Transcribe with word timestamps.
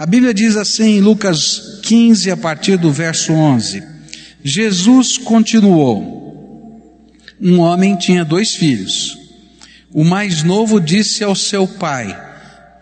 A 0.00 0.06
Bíblia 0.06 0.32
diz 0.32 0.56
assim 0.56 0.96
em 0.96 1.00
Lucas 1.02 1.78
15, 1.82 2.30
a 2.30 2.36
partir 2.38 2.78
do 2.78 2.90
verso 2.90 3.34
11: 3.34 3.82
Jesus 4.42 5.18
continuou. 5.18 7.04
Um 7.38 7.58
homem 7.58 7.96
tinha 7.96 8.24
dois 8.24 8.54
filhos. 8.54 9.18
O 9.92 10.02
mais 10.02 10.42
novo 10.42 10.80
disse 10.80 11.22
ao 11.22 11.34
seu 11.34 11.68
pai: 11.68 12.18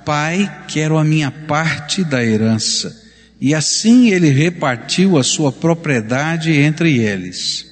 Pai, 0.04 0.64
quero 0.68 0.96
a 0.96 1.02
minha 1.02 1.28
parte 1.28 2.04
da 2.04 2.24
herança. 2.24 2.96
E 3.41 3.53
assim 3.53 4.11
ele 4.11 4.29
repartiu 4.30 5.19
a 5.19 5.25
sua 5.25 5.50
propriedade 5.50 6.53
entre 6.53 6.98
eles. 6.98 7.66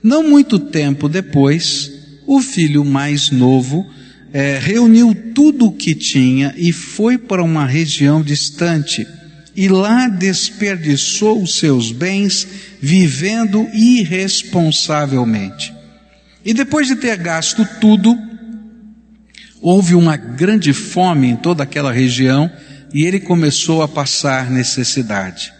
Não 0.00 0.22
muito 0.22 0.56
tempo 0.56 1.08
depois, 1.08 1.90
o 2.28 2.40
filho 2.40 2.84
mais 2.84 3.32
novo 3.32 3.84
é, 4.34 4.58
reuniu 4.58 5.14
tudo 5.32 5.66
o 5.66 5.72
que 5.72 5.94
tinha 5.94 6.52
e 6.56 6.72
foi 6.72 7.16
para 7.16 7.40
uma 7.40 7.64
região 7.64 8.20
distante, 8.20 9.06
e 9.54 9.68
lá 9.68 10.08
desperdiçou 10.08 11.40
os 11.40 11.60
seus 11.60 11.92
bens 11.92 12.44
vivendo 12.80 13.68
irresponsavelmente. 13.72 15.72
E 16.44 16.52
depois 16.52 16.88
de 16.88 16.96
ter 16.96 17.16
gasto 17.16 17.64
tudo, 17.80 18.18
houve 19.62 19.94
uma 19.94 20.16
grande 20.16 20.72
fome 20.72 21.28
em 21.28 21.36
toda 21.36 21.62
aquela 21.62 21.92
região 21.92 22.50
e 22.92 23.04
ele 23.04 23.20
começou 23.20 23.82
a 23.82 23.88
passar 23.88 24.50
necessidade. 24.50 25.52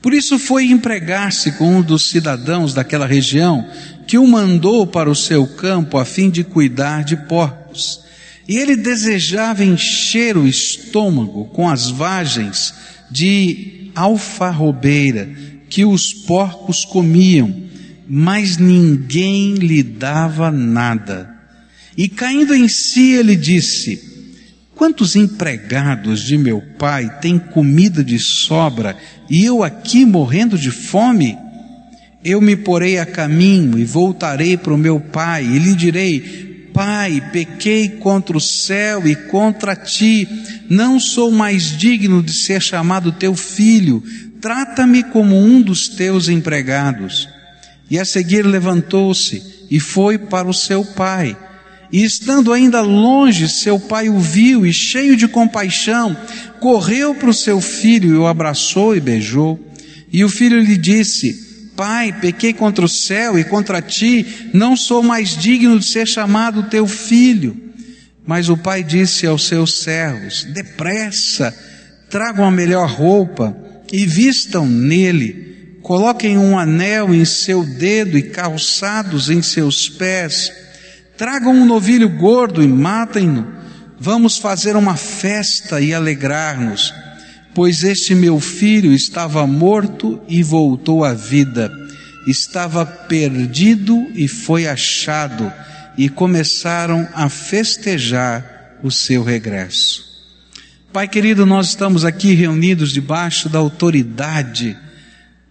Por 0.00 0.14
isso 0.14 0.38
foi 0.38 0.70
empregar-se 0.70 1.52
com 1.52 1.76
um 1.76 1.82
dos 1.82 2.08
cidadãos 2.08 2.72
daquela 2.72 3.06
região, 3.06 3.68
que 4.06 4.16
o 4.16 4.26
mandou 4.26 4.86
para 4.86 5.10
o 5.10 5.14
seu 5.14 5.46
campo 5.46 5.98
a 5.98 6.06
fim 6.06 6.30
de 6.30 6.42
cuidar 6.42 7.04
de 7.04 7.16
porcos. 7.16 8.05
E 8.48 8.56
ele 8.56 8.76
desejava 8.76 9.64
encher 9.64 10.36
o 10.36 10.46
estômago 10.46 11.46
com 11.46 11.68
as 11.68 11.90
vagens 11.90 12.72
de 13.10 13.90
alfarrobeira 13.94 15.28
que 15.68 15.84
os 15.84 16.12
porcos 16.12 16.84
comiam, 16.84 17.64
mas 18.08 18.56
ninguém 18.56 19.54
lhe 19.54 19.82
dava 19.82 20.50
nada. 20.50 21.34
E 21.96 22.08
caindo 22.08 22.54
em 22.54 22.68
si, 22.68 23.12
ele 23.12 23.34
disse: 23.34 24.00
Quantos 24.76 25.16
empregados 25.16 26.22
de 26.22 26.38
meu 26.38 26.62
pai 26.78 27.18
têm 27.20 27.38
comida 27.38 28.04
de 28.04 28.18
sobra 28.18 28.96
e 29.28 29.44
eu 29.44 29.64
aqui 29.64 30.04
morrendo 30.04 30.56
de 30.56 30.70
fome? 30.70 31.36
Eu 32.22 32.40
me 32.40 32.56
porei 32.56 32.98
a 32.98 33.06
caminho 33.06 33.78
e 33.78 33.84
voltarei 33.84 34.56
para 34.56 34.74
o 34.74 34.78
meu 34.78 35.00
pai 35.00 35.44
e 35.44 35.58
lhe 35.58 35.74
direi: 35.74 36.45
Pai, 36.76 37.22
pequei 37.32 37.88
contra 37.88 38.36
o 38.36 38.40
céu 38.40 39.08
e 39.08 39.16
contra 39.16 39.74
ti, 39.74 40.28
não 40.68 41.00
sou 41.00 41.32
mais 41.32 41.74
digno 41.74 42.22
de 42.22 42.34
ser 42.34 42.60
chamado 42.60 43.10
teu 43.10 43.34
filho, 43.34 44.02
trata-me 44.42 45.02
como 45.02 45.42
um 45.42 45.62
dos 45.62 45.88
teus 45.88 46.28
empregados. 46.28 47.30
E 47.90 47.98
a 47.98 48.04
seguir 48.04 48.42
levantou-se 48.42 49.42
e 49.70 49.80
foi 49.80 50.18
para 50.18 50.46
o 50.46 50.52
seu 50.52 50.84
pai. 50.84 51.34
E 51.90 52.04
estando 52.04 52.52
ainda 52.52 52.82
longe, 52.82 53.48
seu 53.48 53.80
pai 53.80 54.10
o 54.10 54.18
viu 54.18 54.66
e, 54.66 54.70
cheio 54.70 55.16
de 55.16 55.26
compaixão, 55.26 56.14
correu 56.60 57.14
para 57.14 57.30
o 57.30 57.34
seu 57.34 57.58
filho 57.58 58.10
e 58.10 58.18
o 58.18 58.26
abraçou 58.26 58.94
e 58.94 59.00
beijou. 59.00 59.58
E 60.12 60.22
o 60.22 60.28
filho 60.28 60.60
lhe 60.60 60.76
disse: 60.76 61.45
Pai, 61.76 62.10
pequei 62.20 62.54
contra 62.54 62.84
o 62.84 62.88
céu 62.88 63.38
e 63.38 63.44
contra 63.44 63.82
ti, 63.82 64.48
não 64.54 64.74
sou 64.74 65.02
mais 65.02 65.36
digno 65.36 65.78
de 65.78 65.84
ser 65.84 66.06
chamado 66.06 66.70
teu 66.70 66.86
filho. 66.86 67.54
Mas 68.26 68.48
o 68.48 68.56
pai 68.56 68.82
disse 68.82 69.26
aos 69.26 69.46
seus 69.46 69.82
servos: 69.82 70.44
Depressa, 70.44 71.54
tragam 72.08 72.46
a 72.46 72.50
melhor 72.50 72.88
roupa 72.88 73.54
e 73.92 74.06
vistam 74.06 74.66
nele, 74.66 75.78
coloquem 75.82 76.38
um 76.38 76.58
anel 76.58 77.14
em 77.14 77.24
seu 77.24 77.62
dedo 77.62 78.16
e 78.16 78.22
calçados 78.22 79.28
em 79.28 79.42
seus 79.42 79.88
pés, 79.88 80.50
tragam 81.16 81.52
um 81.54 81.66
novilho 81.66 82.08
gordo 82.08 82.62
e 82.62 82.66
matem-no. 82.66 83.54
Vamos 83.98 84.38
fazer 84.38 84.76
uma 84.76 84.96
festa 84.96 85.80
e 85.80 85.94
alegrar-nos 85.94 86.92
Pois 87.56 87.84
este 87.84 88.14
meu 88.14 88.38
filho 88.38 88.92
estava 88.92 89.46
morto 89.46 90.20
e 90.28 90.42
voltou 90.42 91.02
à 91.02 91.14
vida, 91.14 91.72
estava 92.26 92.84
perdido 92.84 93.96
e 94.14 94.28
foi 94.28 94.66
achado, 94.66 95.50
e 95.96 96.10
começaram 96.10 97.08
a 97.14 97.30
festejar 97.30 98.76
o 98.82 98.90
seu 98.90 99.24
regresso. 99.24 100.04
Pai 100.92 101.08
querido, 101.08 101.46
nós 101.46 101.68
estamos 101.68 102.04
aqui 102.04 102.34
reunidos 102.34 102.92
debaixo 102.92 103.48
da 103.48 103.58
autoridade 103.58 104.76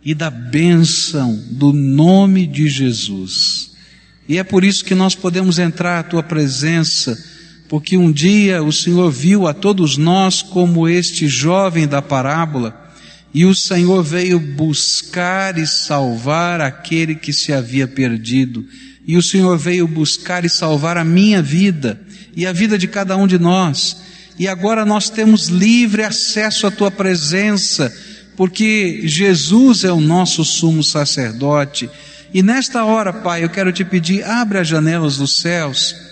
e 0.04 0.14
da 0.14 0.30
bênção 0.30 1.36
do 1.50 1.74
nome 1.74 2.46
de 2.46 2.70
Jesus. 2.70 3.72
E 4.30 4.38
é 4.38 4.44
por 4.44 4.64
isso 4.64 4.86
que 4.86 4.94
nós 4.94 5.16
podemos 5.16 5.58
entrar 5.58 5.98
à 5.98 6.04
tua 6.04 6.22
presença 6.22 7.18
porque 7.68 7.98
um 7.98 8.12
dia 8.12 8.62
o 8.64 8.72
Senhor 8.72 9.10
viu 9.12 9.48
a 9.48 9.54
todos 9.54 9.98
nós 9.98 10.42
como 10.42 10.88
este 10.88 11.28
jovem 11.28 11.88
da 11.88 12.02
parábola, 12.02 12.84
e 13.34 13.46
o 13.46 13.54
Senhor 13.54 14.02
veio 14.02 14.40
buscar 14.40 15.58
e 15.58 15.68
salvar 15.68 16.62
aquele 16.62 17.16
que 17.16 17.34
se 17.34 17.52
havia 17.52 17.86
perdido. 17.86 18.66
E 19.06 19.18
o 19.18 19.22
Senhor 19.22 19.58
veio 19.58 19.86
buscar 19.88 20.46
e 20.46 20.50
salvar 20.50 20.98
a 20.98 21.04
minha 21.04 21.42
vida 21.42 22.00
e 22.34 22.46
a 22.46 22.54
vida 22.54 22.78
de 22.78 22.88
cada 22.88 23.18
um 23.18 23.28
de 23.28 23.38
nós. 23.38 23.98
E 24.40 24.48
agora 24.48 24.86
nós 24.86 25.10
temos 25.10 25.48
livre 25.48 26.02
acesso 26.02 26.66
à 26.66 26.72
tua 26.72 26.90
presença, 26.90 27.94
porque 28.38 29.02
Jesus 29.04 29.84
é 29.84 29.92
o 29.92 30.00
nosso 30.00 30.46
sumo 30.46 30.82
sacerdote. 30.82 31.90
E 32.34 32.42
nesta 32.42 32.86
hora, 32.86 33.12
Pai, 33.12 33.44
eu 33.44 33.50
quero 33.50 33.74
te 33.74 33.84
pedir, 33.84 34.24
abre 34.24 34.60
as 34.60 34.68
janelas 34.68 35.18
dos 35.18 35.42
céus 35.42 36.05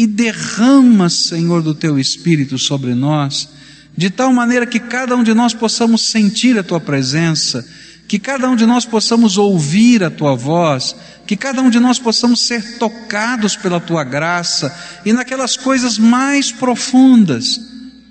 e 0.00 0.06
derrama, 0.06 1.10
Senhor, 1.10 1.60
do 1.60 1.74
teu 1.74 1.98
Espírito 1.98 2.56
sobre 2.56 2.94
nós, 2.94 3.50
de 3.94 4.08
tal 4.08 4.32
maneira 4.32 4.64
que 4.64 4.80
cada 4.80 5.14
um 5.14 5.22
de 5.22 5.34
nós 5.34 5.52
possamos 5.52 6.08
sentir 6.10 6.58
a 6.58 6.62
tua 6.62 6.80
presença, 6.80 7.62
que 8.08 8.18
cada 8.18 8.48
um 8.48 8.56
de 8.56 8.64
nós 8.64 8.86
possamos 8.86 9.36
ouvir 9.36 10.02
a 10.02 10.08
tua 10.08 10.34
voz, 10.34 10.96
que 11.26 11.36
cada 11.36 11.60
um 11.60 11.68
de 11.68 11.78
nós 11.78 11.98
possamos 11.98 12.40
ser 12.40 12.78
tocados 12.78 13.56
pela 13.56 13.78
tua 13.78 14.02
graça 14.02 14.74
e 15.04 15.12
naquelas 15.12 15.54
coisas 15.54 15.98
mais 15.98 16.50
profundas, 16.50 17.60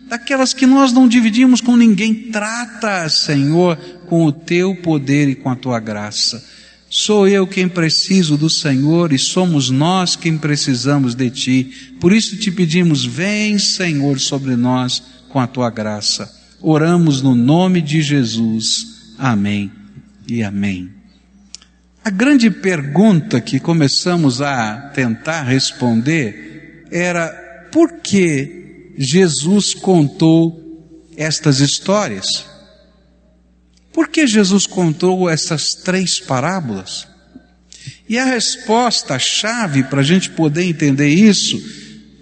daquelas 0.07 0.53
que 0.53 0.67
nós 0.67 0.94
não 0.94 1.07
dividimos 1.07 1.59
com 1.59 1.75
ninguém, 1.75 2.29
trata, 2.31 3.09
Senhor, 3.09 3.75
com 4.07 4.25
o 4.25 4.31
teu 4.31 4.75
poder 4.75 5.27
e 5.27 5.33
com 5.33 5.50
a 5.50 5.56
tua 5.56 5.79
graça. 5.79 6.58
Sou 6.89 7.27
eu 7.27 7.45
quem 7.45 7.69
preciso 7.69 8.35
do 8.35 8.50
Senhor 8.50 9.13
e 9.13 9.19
somos 9.19 9.69
nós 9.69 10.16
quem 10.16 10.38
precisamos 10.38 11.13
de 11.13 11.29
Ti. 11.29 11.95
Por 12.00 12.11
isso 12.11 12.35
te 12.35 12.50
pedimos, 12.50 13.05
vem, 13.05 13.59
Senhor, 13.59 14.19
sobre 14.19 14.55
nós 14.55 15.03
com 15.29 15.39
a 15.39 15.45
Tua 15.45 15.69
graça. 15.69 16.33
Oramos 16.59 17.22
no 17.22 17.35
nome 17.35 17.79
de 17.79 18.01
Jesus. 18.01 19.13
Amém 19.19 19.72
e 20.27 20.41
amém. 20.41 20.89
A 22.03 22.09
grande 22.09 22.50
pergunta 22.50 23.39
que 23.39 23.59
começamos 23.59 24.41
a 24.41 24.89
tentar 24.94 25.44
responder 25.44 26.88
era 26.91 27.27
por 27.71 28.00
que 28.00 28.94
Jesus 28.97 29.75
contou 29.75 30.59
estas 31.16 31.59
histórias? 31.59 32.45
Por 33.99 34.07
que 34.07 34.25
Jesus 34.25 34.65
contou 34.65 35.29
essas 35.29 35.75
três 35.75 36.21
parábolas? 36.21 37.05
E 38.07 38.17
a 38.17 38.23
resposta, 38.23 39.15
a 39.15 39.19
chave 39.19 39.83
para 39.83 39.99
a 39.99 40.03
gente 40.05 40.29
poder 40.29 40.63
entender 40.63 41.09
isso, 41.09 41.61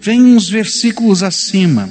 vem 0.00 0.20
uns 0.20 0.50
versículos 0.50 1.22
acima, 1.22 1.88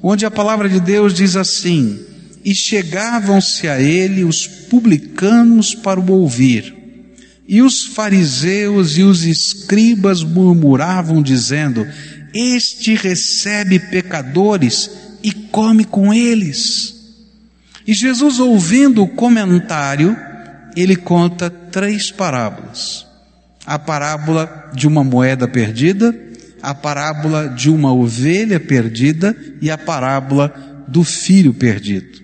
onde 0.00 0.24
a 0.24 0.30
palavra 0.30 0.68
de 0.68 0.78
Deus 0.78 1.12
diz 1.12 1.34
assim: 1.34 1.98
E 2.44 2.54
chegavam-se 2.54 3.66
a 3.66 3.80
ele 3.80 4.22
os 4.22 4.46
publicanos 4.46 5.74
para 5.74 5.98
o 5.98 6.12
ouvir, 6.12 6.72
e 7.48 7.62
os 7.62 7.84
fariseus 7.84 8.96
e 8.96 9.02
os 9.02 9.24
escribas 9.24 10.22
murmuravam, 10.22 11.20
dizendo: 11.20 11.84
Este 12.32 12.94
recebe 12.94 13.80
pecadores 13.80 14.88
e 15.20 15.32
come 15.32 15.84
com 15.84 16.14
eles. 16.14 16.95
E 17.86 17.94
Jesus, 17.94 18.40
ouvindo 18.40 19.02
o 19.02 19.08
comentário, 19.08 20.16
ele 20.76 20.96
conta 20.96 21.48
três 21.48 22.10
parábolas: 22.10 23.06
a 23.64 23.78
parábola 23.78 24.70
de 24.74 24.88
uma 24.88 25.04
moeda 25.04 25.46
perdida, 25.46 26.14
a 26.60 26.74
parábola 26.74 27.48
de 27.48 27.70
uma 27.70 27.92
ovelha 27.94 28.58
perdida 28.58 29.36
e 29.62 29.70
a 29.70 29.78
parábola 29.78 30.84
do 30.88 31.04
filho 31.04 31.54
perdido. 31.54 32.20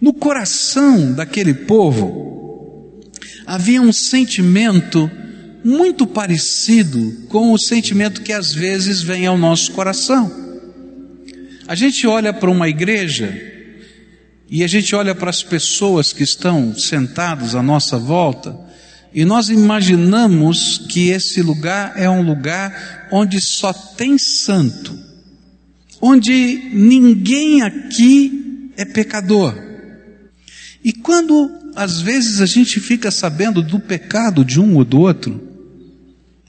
No 0.00 0.14
coração 0.14 1.12
daquele 1.12 1.52
povo 1.52 3.02
havia 3.46 3.82
um 3.82 3.92
sentimento 3.92 5.10
muito 5.64 6.06
parecido 6.06 7.26
com 7.28 7.52
o 7.52 7.58
sentimento 7.58 8.22
que 8.22 8.32
às 8.32 8.54
vezes 8.54 9.02
vem 9.02 9.26
ao 9.26 9.36
nosso 9.36 9.72
coração. 9.72 10.32
A 11.66 11.74
gente 11.74 12.06
olha 12.06 12.32
para 12.32 12.50
uma 12.50 12.68
igreja 12.68 13.57
e 14.50 14.64
a 14.64 14.66
gente 14.66 14.94
olha 14.94 15.14
para 15.14 15.30
as 15.30 15.42
pessoas 15.42 16.12
que 16.12 16.22
estão 16.22 16.74
sentadas 16.74 17.54
à 17.54 17.62
nossa 17.62 17.98
volta, 17.98 18.58
e 19.12 19.24
nós 19.24 19.48
imaginamos 19.48 20.78
que 20.88 21.08
esse 21.08 21.42
lugar 21.42 21.94
é 21.96 22.08
um 22.08 22.22
lugar 22.22 23.08
onde 23.10 23.40
só 23.40 23.72
tem 23.72 24.18
santo, 24.18 24.98
onde 26.00 26.70
ninguém 26.72 27.62
aqui 27.62 28.70
é 28.76 28.84
pecador. 28.84 29.54
E 30.84 30.92
quando 30.92 31.50
às 31.74 32.00
vezes 32.00 32.40
a 32.40 32.46
gente 32.46 32.80
fica 32.80 33.10
sabendo 33.10 33.62
do 33.62 33.78
pecado 33.78 34.44
de 34.44 34.60
um 34.60 34.76
ou 34.76 34.84
do 34.84 35.00
outro, 35.00 35.48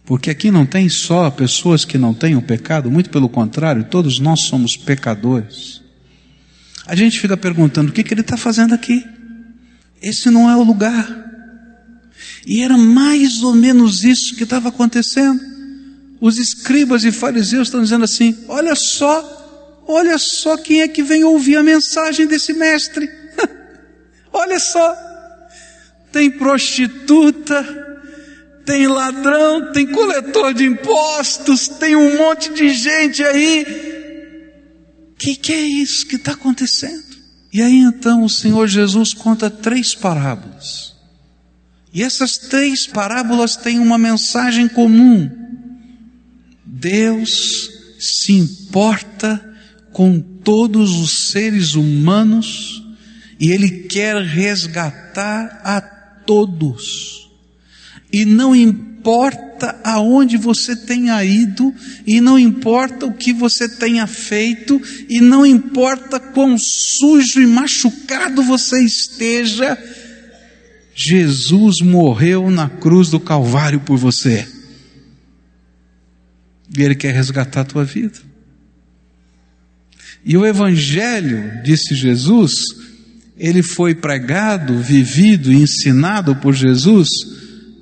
porque 0.05 0.29
aqui 0.29 0.49
não 0.49 0.65
tem 0.65 0.89
só 0.89 1.29
pessoas 1.29 1.85
que 1.85 1.97
não 1.97 2.13
têm 2.13 2.35
o 2.35 2.41
pecado, 2.41 2.89
muito 2.89 3.09
pelo 3.09 3.29
contrário, 3.29 3.83
todos 3.83 4.19
nós 4.19 4.41
somos 4.41 4.75
pecadores. 4.75 5.81
A 6.89 6.95
gente 6.95 7.19
fica 7.19 7.37
perguntando: 7.37 7.91
o 7.91 7.93
que, 7.93 8.03
que 8.03 8.11
ele 8.15 8.21
está 8.21 8.35
fazendo 8.35 8.73
aqui? 8.73 9.05
Esse 10.01 10.31
não 10.31 10.49
é 10.49 10.55
o 10.55 10.63
lugar. 10.63 11.07
E 12.47 12.63
era 12.63 12.75
mais 12.75 13.43
ou 13.43 13.53
menos 13.53 14.03
isso 14.03 14.35
que 14.35 14.43
estava 14.43 14.69
acontecendo. 14.69 15.39
Os 16.19 16.39
escribas 16.39 17.05
e 17.05 17.11
fariseus 17.11 17.67
estão 17.67 17.83
dizendo 17.83 18.05
assim: 18.05 18.35
olha 18.47 18.73
só, 18.73 19.83
olha 19.87 20.17
só 20.17 20.57
quem 20.57 20.81
é 20.81 20.87
que 20.87 21.03
vem 21.03 21.23
ouvir 21.23 21.57
a 21.57 21.63
mensagem 21.63 22.25
desse 22.25 22.53
mestre. 22.53 23.07
olha 24.33 24.57
só, 24.57 24.91
tem 26.11 26.31
prostituta, 26.31 27.63
tem 28.65 28.87
ladrão, 28.87 29.71
tem 29.71 29.85
coletor 29.85 30.55
de 30.55 30.65
impostos, 30.65 31.67
tem 31.67 31.95
um 31.95 32.17
monte 32.17 32.51
de 32.51 32.69
gente 32.71 33.23
aí 33.23 33.98
que, 35.19 35.35
que 35.35 35.51
é 35.51 35.61
isso 35.61 36.07
que 36.07 36.15
está 36.15 36.31
acontecendo? 36.31 37.19
E 37.51 37.61
aí 37.61 37.79
então 37.79 38.23
o 38.23 38.29
Senhor 38.29 38.67
Jesus 38.67 39.13
conta 39.13 39.49
três 39.49 39.93
parábolas. 39.93 40.95
E 41.93 42.01
essas 42.01 42.37
três 42.37 42.87
parábolas 42.87 43.57
têm 43.57 43.79
uma 43.79 43.97
mensagem 43.97 44.67
comum. 44.69 45.29
Deus 46.65 47.69
se 47.99 48.31
importa 48.31 49.43
com 49.91 50.21
todos 50.21 50.97
os 50.97 51.31
seres 51.31 51.73
humanos 51.73 52.81
e 53.39 53.51
Ele 53.51 53.69
quer 53.69 54.21
resgatar 54.23 55.59
a 55.65 55.81
todos. 55.81 57.29
E 58.13 58.23
não 58.23 58.55
importa 58.55 58.88
importa 58.99 59.79
aonde 59.83 60.35
você 60.35 60.75
tenha 60.75 61.23
ido, 61.23 61.73
e 62.05 62.19
não 62.19 62.37
importa 62.37 63.05
o 63.05 63.13
que 63.13 63.31
você 63.31 63.67
tenha 63.69 64.05
feito, 64.05 64.81
e 65.07 65.21
não 65.21 65.45
importa 65.45 66.19
quão 66.19 66.57
sujo 66.57 67.41
e 67.41 67.47
machucado 67.47 68.43
você 68.43 68.83
esteja, 68.83 69.77
Jesus 70.93 71.77
morreu 71.81 72.51
na 72.51 72.69
cruz 72.69 73.09
do 73.09 73.21
Calvário 73.21 73.79
por 73.79 73.97
você. 73.97 74.45
E 76.77 76.81
Ele 76.83 76.93
quer 76.93 77.13
resgatar 77.13 77.61
a 77.61 77.65
tua 77.65 77.85
vida. 77.85 78.19
E 80.25 80.35
o 80.35 80.45
Evangelho, 80.45 81.63
disse 81.63 81.95
Jesus, 81.95 82.51
ele 83.37 83.63
foi 83.63 83.95
pregado, 83.95 84.77
vivido, 84.81 85.53
ensinado 85.53 86.35
por 86.35 86.53
Jesus 86.53 87.07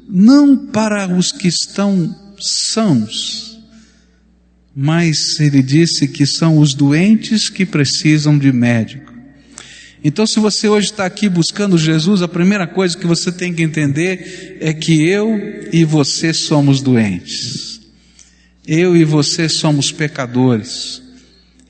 não 0.08 0.56
para 0.56 1.08
os 1.14 1.32
que 1.32 1.48
estão 1.48 2.16
sãos, 2.40 3.60
mas 4.76 5.40
ele 5.40 5.62
disse 5.62 6.08
que 6.08 6.26
são 6.26 6.60
os 6.60 6.74
doentes 6.74 7.50
que 7.50 7.66
precisam 7.66 8.38
de 8.38 8.52
médico. 8.52 9.14
Então, 10.04 10.26
se 10.26 10.40
você 10.40 10.70
hoje 10.70 10.92
está 10.92 11.06
aqui 11.06 11.28
buscando 11.28 11.78
Jesus, 11.78 12.22
a 12.22 12.28
primeira 12.28 12.68
coisa 12.68 12.96
que 12.96 13.08
você 13.08 13.32
tem 13.32 13.54
que 13.54 13.64
entender 13.64 14.58
é 14.62 14.72
que 14.72 15.10
eu 15.10 15.68
e 15.74 15.84
você 15.84 16.34
somos 16.34 16.82
doentes. 16.82 17.82
Eu 18.66 18.96
e 18.96 19.04
você 19.04 19.50
somos 19.50 19.92
pecadores. 19.92 21.02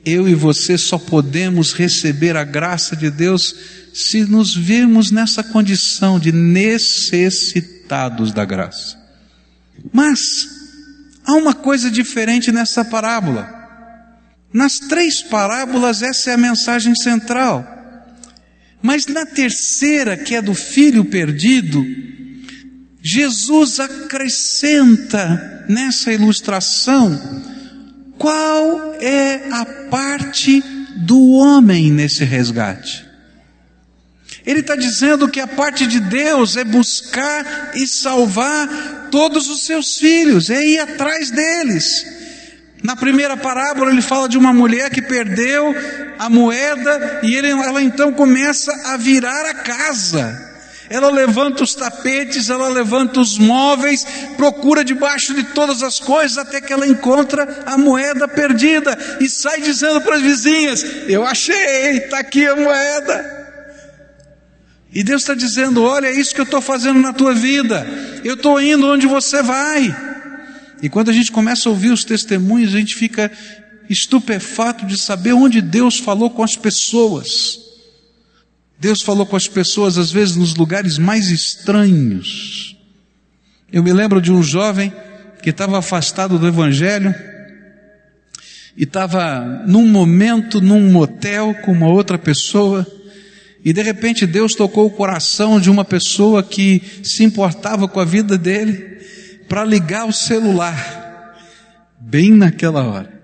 Eu 0.06 0.28
e 0.28 0.36
você 0.36 0.78
só 0.78 0.98
podemos 0.98 1.74
receber 1.74 2.36
a 2.36 2.44
graça 2.44 2.95
de 2.95 3.10
Deus 3.10 3.56
se 3.94 4.25
nos 4.25 4.54
virmos 4.56 5.10
nessa 5.10 5.42
condição 5.42 6.19
de 6.19 6.31
necessitar 6.31 7.77
necessitados 7.88 8.34
da 8.34 8.44
graça. 8.44 8.98
Mas 9.94 10.19
há 11.25 11.34
uma 11.34 11.54
coisa 11.54 11.89
diferente 11.89 12.51
nessa 12.51 12.84
parábola. 12.84 13.56
Nas 14.54 14.74
três 14.74 15.22
parábolas, 15.22 16.01
essa 16.01 16.31
é 16.31 16.34
a 16.34 16.38
mensagem 16.38 16.94
central. 16.95 17.66
Mas 18.81 19.07
na 19.07 19.25
terceira, 19.25 20.18
que 20.18 20.36
é 20.36 20.42
do 20.42 20.54
filho 20.54 21.06
perdido, 21.06 21.86
Jesus 23.01 23.80
acrescenta 23.80 25.66
nessa 25.69 26.12
ilustração 26.12 27.19
qual 28.18 28.95
é 28.95 29.50
a 29.51 29.66
parte 29.90 30.62
do 30.98 31.31
homem 31.31 31.92
nesse 31.92 32.24
resgate. 32.24 33.06
Ele 34.48 34.62
está 34.62 34.78
dizendo 34.78 35.28
que 35.28 35.42
a 35.42 35.46
parte 35.46 35.86
de 35.86 36.00
Deus 36.00 36.56
é 36.56 36.64
buscar 36.64 37.72
e 37.76 37.86
salvar 37.86 39.10
todos 39.12 39.50
os 39.50 39.66
seus 39.66 39.98
filhos, 39.98 40.50
é 40.50 40.66
ir 40.66 40.80
atrás 40.80 41.30
deles. 41.30 42.06
Na 42.82 42.96
primeira 42.96 43.36
parábola 43.36 43.92
ele 43.92 44.02
fala 44.02 44.30
de 44.30 44.38
uma 44.38 44.54
mulher 44.54 44.90
que 44.90 45.02
perdeu 45.02 45.76
a 46.18 46.30
moeda 46.30 47.20
e 47.24 47.36
ele, 47.36 47.50
ela 47.50 47.84
então 47.84 48.14
começa 48.14 48.72
a 48.86 48.96
virar 48.96 49.48
a 49.48 49.54
casa. 49.54 50.48
Ela 50.90 51.12
levanta 51.12 51.66
os 51.66 51.76
tapetes, 51.76 52.50
ela 52.50 52.70
levanta 52.70 53.20
os 53.20 53.38
móveis, 53.38 54.06
procura 54.38 54.82
debaixo 54.82 55.34
de 55.34 55.44
todas 55.44 55.84
as 55.84 56.00
coisas 56.00 56.38
até 56.38 56.62
que 56.62 56.72
ela 56.72 56.88
encontra 56.88 57.66
a 57.66 57.78
moeda 57.78 58.30
perdida 58.30 58.98
e 59.20 59.28
sai 59.28 59.60
dizendo 59.60 60.00
para 60.00 60.16
as 60.16 60.22
vizinhas: 60.22 60.86
Eu 61.10 61.26
achei, 61.26 61.98
está 61.98 62.20
aqui 62.20 62.48
a 62.48 62.56
moeda. 62.56 63.47
E 64.94 65.04
Deus 65.04 65.22
está 65.22 65.34
dizendo: 65.34 65.84
olha, 65.84 66.07
é 66.07 66.13
isso 66.13 66.34
que 66.34 66.42
eu 66.42 66.45
estou 66.45 66.62
fazendo 66.62 67.00
na 67.00 67.13
tua 67.13 67.34
vida, 67.34 67.86
eu 68.24 68.36
estou 68.36 68.62
indo 68.62 68.88
onde 68.88 69.07
você 69.07 69.42
vai. 69.42 69.95
E 70.81 70.89
quando 70.89 71.10
a 71.10 71.13
gente 71.13 71.31
começa 71.31 71.68
a 71.68 71.72
ouvir 71.72 71.92
os 71.92 72.04
testemunhos, 72.04 72.74
a 72.74 72.78
gente 72.78 72.95
fica 72.95 73.31
estupefato 73.89 74.86
de 74.86 74.98
saber 74.98 75.34
onde 75.34 75.62
Deus 75.62 75.98
falou 75.98 76.30
com 76.30 76.44
as 76.44 76.56
pessoas. 76.56 77.60
Deus 78.80 79.01
falou 79.01 79.25
com 79.25 79.36
as 79.36 79.48
pessoas, 79.48 79.98
às 79.98 80.12
vezes, 80.12 80.35
nos 80.35 80.54
lugares 80.54 81.00
mais 81.00 81.31
estranhos. 81.31 82.76
Eu 83.71 83.81
me 83.81 83.92
lembro 83.92 84.21
de 84.21 84.31
um 84.31 84.44
jovem 84.44 84.94
que 85.42 85.50
estava 85.50 85.80
afastado 85.80 86.38
do 86.38 86.47
Evangelho 86.47 87.14
e 88.76 88.83
estava 88.83 89.64
num 89.66 89.88
momento, 89.88 90.62
num 90.62 90.92
motel 90.92 91.56
com 91.66 91.71
uma 91.71 91.88
outra 91.88 92.18
pessoa 92.19 92.85
e 93.64 93.73
de 93.73 93.81
repente 93.81 94.26
Deus 94.26 94.56
tocou 94.56 94.85
o 94.85 94.92
coração 94.92 95.59
de 95.59 95.69
uma 95.69 95.83
pessoa 95.83 96.44
que 96.44 96.81
se 97.04 97.23
importava 97.23 97.87
com 97.87 97.99
a 97.99 98.06
vida 98.06 98.37
dele 98.37 98.97
para 99.47 99.64
ligar 99.64 100.06
o 100.07 100.14
celular, 100.14 101.35
bem 101.99 102.31
naquela 102.31 102.83
hora. 102.83 103.18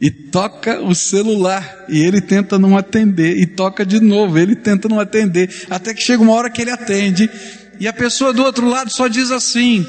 E 0.00 0.10
toca 0.10 0.80
o 0.82 0.94
celular, 0.94 1.86
e 1.88 2.04
ele 2.04 2.20
tenta 2.20 2.58
não 2.58 2.76
atender, 2.76 3.38
e 3.38 3.46
toca 3.46 3.84
de 3.84 3.98
novo, 3.98 4.38
ele 4.38 4.54
tenta 4.54 4.88
não 4.88 5.00
atender, 5.00 5.50
até 5.70 5.94
que 5.94 6.02
chega 6.02 6.22
uma 6.22 6.34
hora 6.34 6.50
que 6.50 6.60
ele 6.60 6.70
atende, 6.70 7.30
e 7.80 7.88
a 7.88 7.92
pessoa 7.92 8.32
do 8.32 8.42
outro 8.42 8.68
lado 8.68 8.90
só 8.90 9.08
diz 9.08 9.30
assim: 9.30 9.86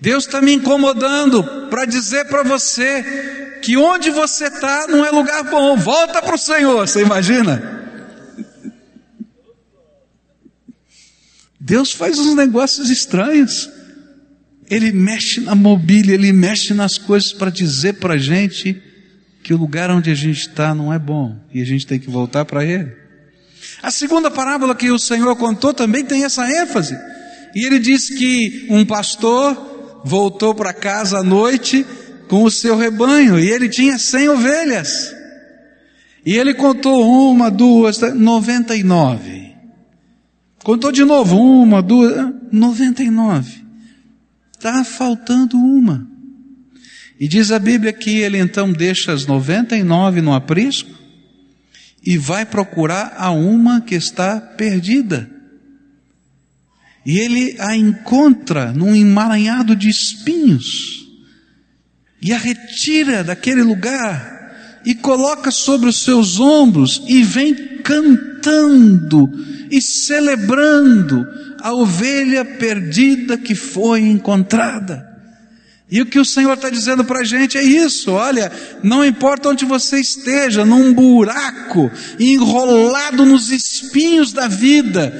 Deus 0.00 0.24
está 0.24 0.42
me 0.42 0.52
incomodando 0.52 1.42
para 1.70 1.84
dizer 1.86 2.26
para 2.26 2.42
você 2.42 3.58
que 3.62 3.76
onde 3.76 4.10
você 4.10 4.46
está 4.46 4.86
não 4.88 5.04
é 5.04 5.10
lugar 5.10 5.44
bom, 5.44 5.76
volta 5.76 6.20
para 6.20 6.34
o 6.34 6.38
Senhor, 6.38 6.86
você 6.86 7.00
imagina? 7.02 7.81
Deus 11.64 11.92
faz 11.92 12.18
uns 12.18 12.34
negócios 12.34 12.90
estranhos. 12.90 13.70
Ele 14.68 14.90
mexe 14.90 15.40
na 15.40 15.54
mobília, 15.54 16.14
ele 16.14 16.32
mexe 16.32 16.74
nas 16.74 16.98
coisas 16.98 17.32
para 17.32 17.50
dizer 17.50 17.94
para 17.94 18.14
a 18.14 18.18
gente 18.18 18.82
que 19.44 19.54
o 19.54 19.56
lugar 19.56 19.88
onde 19.88 20.10
a 20.10 20.14
gente 20.14 20.40
está 20.40 20.74
não 20.74 20.92
é 20.92 20.98
bom 20.98 21.36
e 21.54 21.62
a 21.62 21.64
gente 21.64 21.86
tem 21.86 22.00
que 22.00 22.10
voltar 22.10 22.44
para 22.44 22.64
ele. 22.64 22.90
A 23.80 23.92
segunda 23.92 24.28
parábola 24.28 24.74
que 24.74 24.90
o 24.90 24.98
Senhor 24.98 25.36
contou 25.36 25.72
também 25.72 26.04
tem 26.04 26.24
essa 26.24 26.50
ênfase. 26.50 26.98
E 27.54 27.64
ele 27.64 27.78
diz 27.78 28.08
que 28.08 28.66
um 28.68 28.84
pastor 28.84 30.02
voltou 30.04 30.56
para 30.56 30.72
casa 30.72 31.18
à 31.18 31.22
noite 31.22 31.86
com 32.28 32.42
o 32.42 32.50
seu 32.50 32.76
rebanho 32.76 33.38
e 33.38 33.48
ele 33.48 33.68
tinha 33.68 34.00
cem 34.00 34.28
ovelhas. 34.28 35.14
E 36.26 36.36
ele 36.36 36.54
contou 36.54 37.30
uma, 37.30 37.52
duas, 37.52 38.00
noventa 38.14 38.74
e 38.74 38.82
nove. 38.82 39.41
Contou 40.62 40.92
de 40.92 41.04
novo, 41.04 41.36
uma, 41.36 41.82
duas, 41.82 42.32
99. 42.52 43.64
Está 44.56 44.84
faltando 44.84 45.56
uma. 45.56 46.06
E 47.18 47.26
diz 47.26 47.50
a 47.50 47.58
Bíblia 47.58 47.92
que 47.92 48.10
ele 48.10 48.38
então 48.38 48.72
deixa 48.72 49.12
as 49.12 49.26
99 49.26 50.20
no 50.20 50.32
aprisco 50.32 50.90
e 52.04 52.16
vai 52.16 52.46
procurar 52.46 53.14
a 53.16 53.30
uma 53.30 53.80
que 53.80 53.94
está 53.94 54.40
perdida. 54.40 55.28
E 57.04 57.18
ele 57.18 57.56
a 57.58 57.76
encontra 57.76 58.72
num 58.72 58.94
emaranhado 58.94 59.74
de 59.74 59.88
espinhos 59.88 61.08
e 62.20 62.32
a 62.32 62.38
retira 62.38 63.24
daquele 63.24 63.64
lugar 63.64 64.80
e 64.84 64.94
coloca 64.94 65.50
sobre 65.50 65.88
os 65.88 66.04
seus 66.04 66.38
ombros 66.38 67.02
e 67.08 67.22
vem 67.24 67.54
cantando 67.82 69.28
e 69.72 69.80
celebrando 69.80 71.26
a 71.58 71.72
ovelha 71.72 72.44
perdida 72.44 73.38
que 73.38 73.54
foi 73.54 74.00
encontrada. 74.00 75.08
E 75.90 76.02
o 76.02 76.06
que 76.06 76.18
o 76.18 76.24
Senhor 76.24 76.52
está 76.52 76.68
dizendo 76.68 77.04
para 77.04 77.20
a 77.20 77.24
gente 77.24 77.56
é 77.56 77.62
isso: 77.62 78.12
olha, 78.12 78.52
não 78.82 79.02
importa 79.04 79.48
onde 79.48 79.64
você 79.64 79.98
esteja, 79.98 80.64
num 80.64 80.92
buraco, 80.92 81.90
enrolado 82.20 83.24
nos 83.24 83.50
espinhos 83.50 84.32
da 84.32 84.46
vida, 84.46 85.10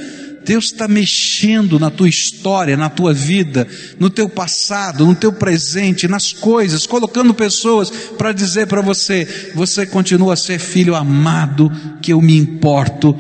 Deus 0.44 0.66
está 0.66 0.88
mexendo 0.88 1.78
na 1.78 1.90
tua 1.90 2.08
história, 2.08 2.76
na 2.76 2.90
tua 2.90 3.14
vida, 3.14 3.66
no 3.98 4.10
teu 4.10 4.28
passado, 4.28 5.06
no 5.06 5.14
teu 5.14 5.32
presente, 5.32 6.08
nas 6.08 6.32
coisas, 6.32 6.86
colocando 6.86 7.32
pessoas 7.32 7.90
para 8.18 8.32
dizer 8.32 8.66
para 8.66 8.80
você: 8.80 9.52
você 9.54 9.86
continua 9.86 10.34
a 10.34 10.36
ser 10.36 10.58
filho 10.58 10.94
amado, 10.94 11.70
que 12.00 12.12
eu 12.12 12.20
me 12.20 12.36
importo, 12.36 13.16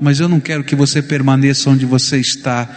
mas 0.00 0.20
eu 0.20 0.28
não 0.28 0.40
quero 0.40 0.64
que 0.64 0.76
você 0.76 1.02
permaneça 1.02 1.70
onde 1.70 1.86
você 1.86 2.18
está 2.18 2.68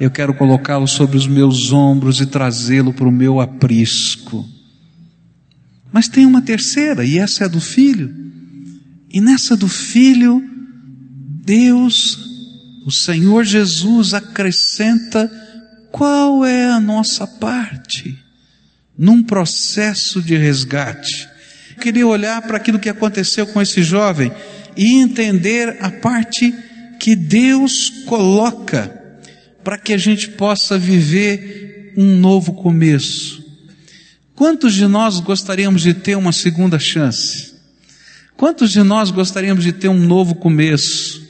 eu 0.00 0.10
quero 0.12 0.32
colocá-lo 0.32 0.86
sobre 0.86 1.16
os 1.16 1.26
meus 1.26 1.72
ombros 1.72 2.20
e 2.20 2.26
trazê-lo 2.26 2.92
para 2.92 3.08
o 3.08 3.12
meu 3.12 3.40
aprisco. 3.40 4.48
Mas 5.92 6.06
tem 6.06 6.24
uma 6.24 6.40
terceira, 6.40 7.04
e 7.04 7.18
essa 7.18 7.44
é 7.44 7.48
do 7.48 7.60
filho. 7.60 8.14
E 9.10 9.20
nessa 9.20 9.56
do 9.56 9.66
filho, 9.66 10.40
Deus, 11.44 12.16
o 12.86 12.92
Senhor 12.92 13.44
Jesus, 13.44 14.14
acrescenta 14.14 15.28
qual 15.90 16.44
é 16.44 16.70
a 16.70 16.78
nossa 16.78 17.26
parte 17.26 18.16
num 18.96 19.22
processo 19.22 20.22
de 20.22 20.36
resgate. 20.36 21.28
Eu 21.70 21.82
queria 21.82 22.06
olhar 22.06 22.40
para 22.42 22.56
aquilo 22.56 22.78
que 22.78 22.88
aconteceu 22.88 23.46
com 23.48 23.60
esse 23.60 23.82
jovem 23.82 24.30
e 24.78 25.00
entender 25.00 25.76
a 25.80 25.90
parte 25.90 26.54
que 27.00 27.16
Deus 27.16 27.90
coloca 28.06 28.94
para 29.64 29.76
que 29.76 29.92
a 29.92 29.98
gente 29.98 30.28
possa 30.28 30.78
viver 30.78 31.92
um 31.96 32.16
novo 32.16 32.54
começo. 32.54 33.44
Quantos 34.36 34.72
de 34.72 34.86
nós 34.86 35.18
gostaríamos 35.18 35.82
de 35.82 35.92
ter 35.92 36.16
uma 36.16 36.32
segunda 36.32 36.78
chance? 36.78 37.54
Quantos 38.36 38.70
de 38.70 38.84
nós 38.84 39.10
gostaríamos 39.10 39.64
de 39.64 39.72
ter 39.72 39.88
um 39.88 39.98
novo 39.98 40.36
começo? 40.36 41.26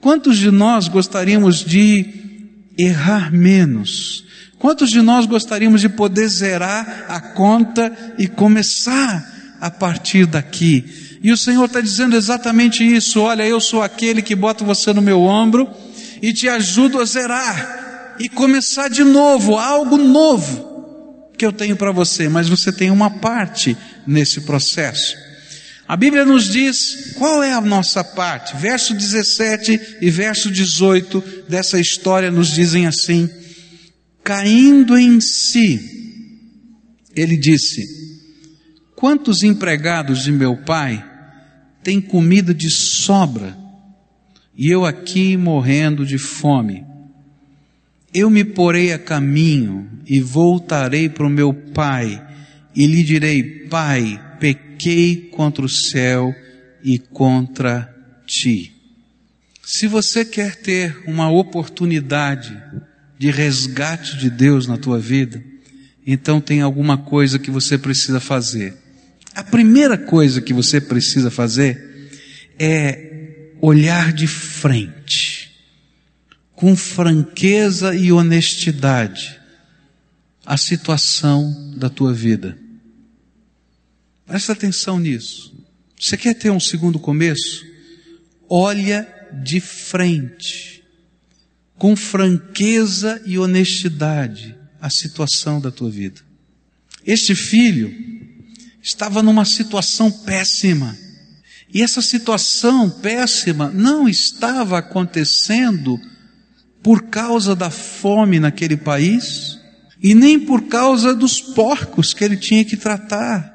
Quantos 0.00 0.38
de 0.38 0.52
nós 0.52 0.86
gostaríamos 0.86 1.64
de 1.64 2.06
errar 2.78 3.32
menos? 3.32 4.24
Quantos 4.56 4.88
de 4.88 5.02
nós 5.02 5.26
gostaríamos 5.26 5.80
de 5.80 5.88
poder 5.88 6.28
zerar 6.28 7.06
a 7.08 7.20
conta 7.20 7.92
e 8.16 8.28
começar 8.28 9.56
a 9.60 9.68
partir 9.68 10.26
daqui? 10.26 11.03
E 11.24 11.32
o 11.32 11.38
Senhor 11.38 11.64
está 11.64 11.80
dizendo 11.80 12.14
exatamente 12.14 12.84
isso: 12.84 13.18
olha, 13.18 13.46
eu 13.46 13.58
sou 13.58 13.82
aquele 13.82 14.20
que 14.20 14.34
bota 14.34 14.62
você 14.62 14.92
no 14.92 15.00
meu 15.00 15.22
ombro 15.22 15.66
e 16.20 16.34
te 16.34 16.50
ajudo 16.50 17.00
a 17.00 17.04
zerar 17.06 18.16
e 18.20 18.28
começar 18.28 18.88
de 18.88 19.02
novo, 19.02 19.56
algo 19.56 19.96
novo 19.96 21.32
que 21.38 21.46
eu 21.46 21.50
tenho 21.50 21.76
para 21.76 21.90
você, 21.92 22.28
mas 22.28 22.46
você 22.46 22.70
tem 22.70 22.90
uma 22.90 23.08
parte 23.08 23.74
nesse 24.06 24.42
processo. 24.42 25.16
A 25.88 25.96
Bíblia 25.96 26.26
nos 26.26 26.44
diz 26.44 27.14
qual 27.16 27.42
é 27.42 27.54
a 27.54 27.60
nossa 27.60 28.04
parte. 28.04 28.54
Verso 28.56 28.92
17 28.92 29.96
e 30.02 30.10
verso 30.10 30.50
18 30.50 31.24
dessa 31.48 31.80
história 31.80 32.30
nos 32.30 32.48
dizem 32.52 32.86
assim: 32.86 33.30
Caindo 34.22 34.98
em 34.98 35.18
si, 35.22 35.80
ele 37.16 37.38
disse: 37.38 37.82
Quantos 38.94 39.42
empregados 39.42 40.22
de 40.22 40.30
meu 40.30 40.58
pai 40.58 41.13
têm 41.84 42.00
comida 42.00 42.54
de 42.54 42.70
sobra 42.70 43.56
e 44.56 44.70
eu 44.70 44.84
aqui 44.84 45.36
morrendo 45.36 46.06
de 46.06 46.16
fome. 46.16 46.84
Eu 48.12 48.30
me 48.30 48.44
porei 48.44 48.92
a 48.92 48.98
caminho 48.98 49.88
e 50.06 50.20
voltarei 50.20 51.08
para 51.08 51.26
o 51.26 51.30
meu 51.30 51.52
pai 51.52 52.24
e 52.74 52.86
lhe 52.86 53.02
direi: 53.02 53.66
Pai, 53.68 54.20
pequei 54.40 55.28
contra 55.32 55.64
o 55.64 55.68
céu 55.68 56.34
e 56.82 56.98
contra 56.98 57.92
ti. 58.26 58.72
Se 59.62 59.86
você 59.86 60.24
quer 60.24 60.56
ter 60.56 61.02
uma 61.06 61.30
oportunidade 61.30 62.56
de 63.18 63.30
resgate 63.30 64.16
de 64.18 64.30
Deus 64.30 64.66
na 64.66 64.76
tua 64.76 64.98
vida, 64.98 65.42
então 66.06 66.40
tem 66.40 66.60
alguma 66.60 66.98
coisa 66.98 67.38
que 67.38 67.50
você 67.50 67.78
precisa 67.78 68.20
fazer. 68.20 68.83
A 69.34 69.42
primeira 69.42 69.98
coisa 69.98 70.40
que 70.40 70.52
você 70.52 70.80
precisa 70.80 71.30
fazer 71.30 72.08
é 72.56 73.50
olhar 73.60 74.12
de 74.12 74.28
frente, 74.28 75.50
com 76.54 76.76
franqueza 76.76 77.96
e 77.96 78.12
honestidade, 78.12 79.40
a 80.46 80.56
situação 80.56 81.74
da 81.76 81.90
tua 81.90 82.12
vida. 82.12 82.56
Presta 84.24 84.52
atenção 84.52 85.00
nisso. 85.00 85.52
Você 85.98 86.16
quer 86.16 86.34
ter 86.34 86.50
um 86.50 86.60
segundo 86.60 86.98
começo? 86.98 87.64
Olha 88.48 89.08
de 89.42 89.58
frente, 89.58 90.84
com 91.76 91.96
franqueza 91.96 93.20
e 93.26 93.36
honestidade, 93.36 94.54
a 94.80 94.88
situação 94.90 95.60
da 95.60 95.72
tua 95.72 95.90
vida. 95.90 96.20
Este 97.04 97.34
filho 97.34 97.92
estava 98.84 99.22
numa 99.22 99.46
situação 99.46 100.10
péssima. 100.10 100.94
E 101.72 101.82
essa 101.82 102.02
situação 102.02 102.90
péssima 102.90 103.70
não 103.70 104.06
estava 104.06 104.78
acontecendo 104.78 105.98
por 106.82 107.04
causa 107.04 107.56
da 107.56 107.70
fome 107.70 108.38
naquele 108.38 108.76
país 108.76 109.58
e 110.02 110.14
nem 110.14 110.38
por 110.38 110.64
causa 110.64 111.14
dos 111.14 111.40
porcos 111.40 112.12
que 112.12 112.22
ele 112.22 112.36
tinha 112.36 112.62
que 112.62 112.76
tratar. 112.76 113.52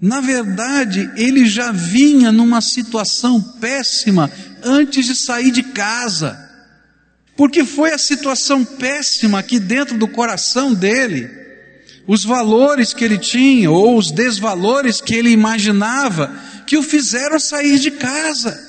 Na 0.00 0.20
verdade, 0.20 1.10
ele 1.16 1.44
já 1.44 1.72
vinha 1.72 2.30
numa 2.30 2.60
situação 2.60 3.42
péssima 3.60 4.30
antes 4.62 5.04
de 5.04 5.16
sair 5.16 5.50
de 5.50 5.64
casa. 5.64 6.38
Porque 7.36 7.64
foi 7.64 7.92
a 7.92 7.98
situação 7.98 8.64
péssima 8.64 9.40
aqui 9.40 9.58
dentro 9.58 9.98
do 9.98 10.06
coração 10.06 10.72
dele, 10.72 11.37
os 12.08 12.24
valores 12.24 12.94
que 12.94 13.04
ele 13.04 13.18
tinha 13.18 13.70
ou 13.70 13.98
os 13.98 14.10
desvalores 14.10 14.98
que 14.98 15.14
ele 15.14 15.28
imaginava 15.28 16.34
que 16.66 16.78
o 16.78 16.82
fizeram 16.82 17.38
sair 17.38 17.78
de 17.78 17.90
casa. 17.90 18.66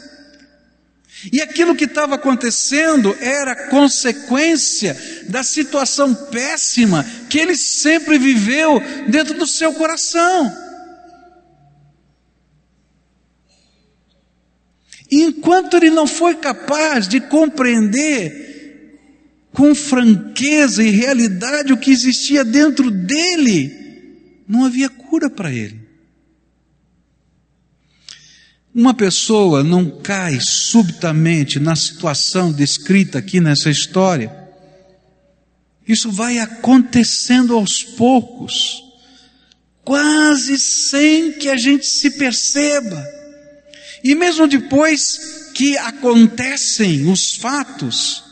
E 1.31 1.41
aquilo 1.41 1.75
que 1.75 1.85
estava 1.85 2.15
acontecendo 2.15 3.15
era 3.19 3.69
consequência 3.69 4.95
da 5.29 5.41
situação 5.41 6.13
péssima 6.13 7.05
que 7.29 7.39
ele 7.39 7.55
sempre 7.55 8.17
viveu 8.17 8.81
dentro 9.07 9.33
do 9.33 9.47
seu 9.47 9.73
coração. 9.73 10.53
E 15.09 15.23
enquanto 15.23 15.75
ele 15.77 15.89
não 15.89 16.05
foi 16.05 16.35
capaz 16.35 17.07
de 17.07 17.21
compreender 17.21 18.48
com 19.53 19.73
franqueza 19.73 20.83
e 20.83 20.91
realidade 20.91 21.73
o 21.73 21.77
que 21.77 21.91
existia 21.91 22.43
dentro 22.43 22.91
dele, 22.91 23.75
não 24.47 24.65
havia 24.65 24.89
cura 24.89 25.29
para 25.29 25.51
ele. 25.51 25.79
Uma 28.73 28.93
pessoa 28.93 29.63
não 29.63 29.89
cai 29.89 30.39
subitamente 30.39 31.59
na 31.59 31.75
situação 31.75 32.51
descrita 32.51 33.17
aqui 33.17 33.39
nessa 33.39 33.69
história. 33.69 34.31
Isso 35.87 36.11
vai 36.11 36.37
acontecendo 36.37 37.55
aos 37.55 37.83
poucos, 37.83 38.83
quase 39.83 40.59
sem 40.59 41.33
que 41.33 41.49
a 41.49 41.57
gente 41.57 41.87
se 41.87 42.11
perceba. 42.11 43.03
E 44.03 44.13
mesmo 44.13 44.47
depois 44.47 45.49
que 45.55 45.75
acontecem 45.79 47.09
os 47.11 47.33
fatos, 47.35 48.28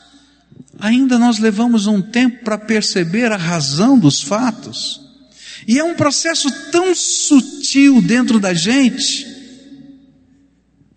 ainda 0.79 1.17
nós 1.17 1.39
levamos 1.39 1.88
um 1.88 2.01
tempo 2.01 2.43
para 2.43 2.57
perceber 2.57 3.31
a 3.31 3.38
razão 3.38 3.98
dos 3.98 4.22
fatos. 4.22 5.01
E 5.67 5.79
é 5.79 5.84
um 5.84 5.96
processo 5.96 6.50
tão 6.72 6.96
sutil 6.96 8.01
dentro 8.01 8.39
da 8.39 8.53
gente, 8.53 9.25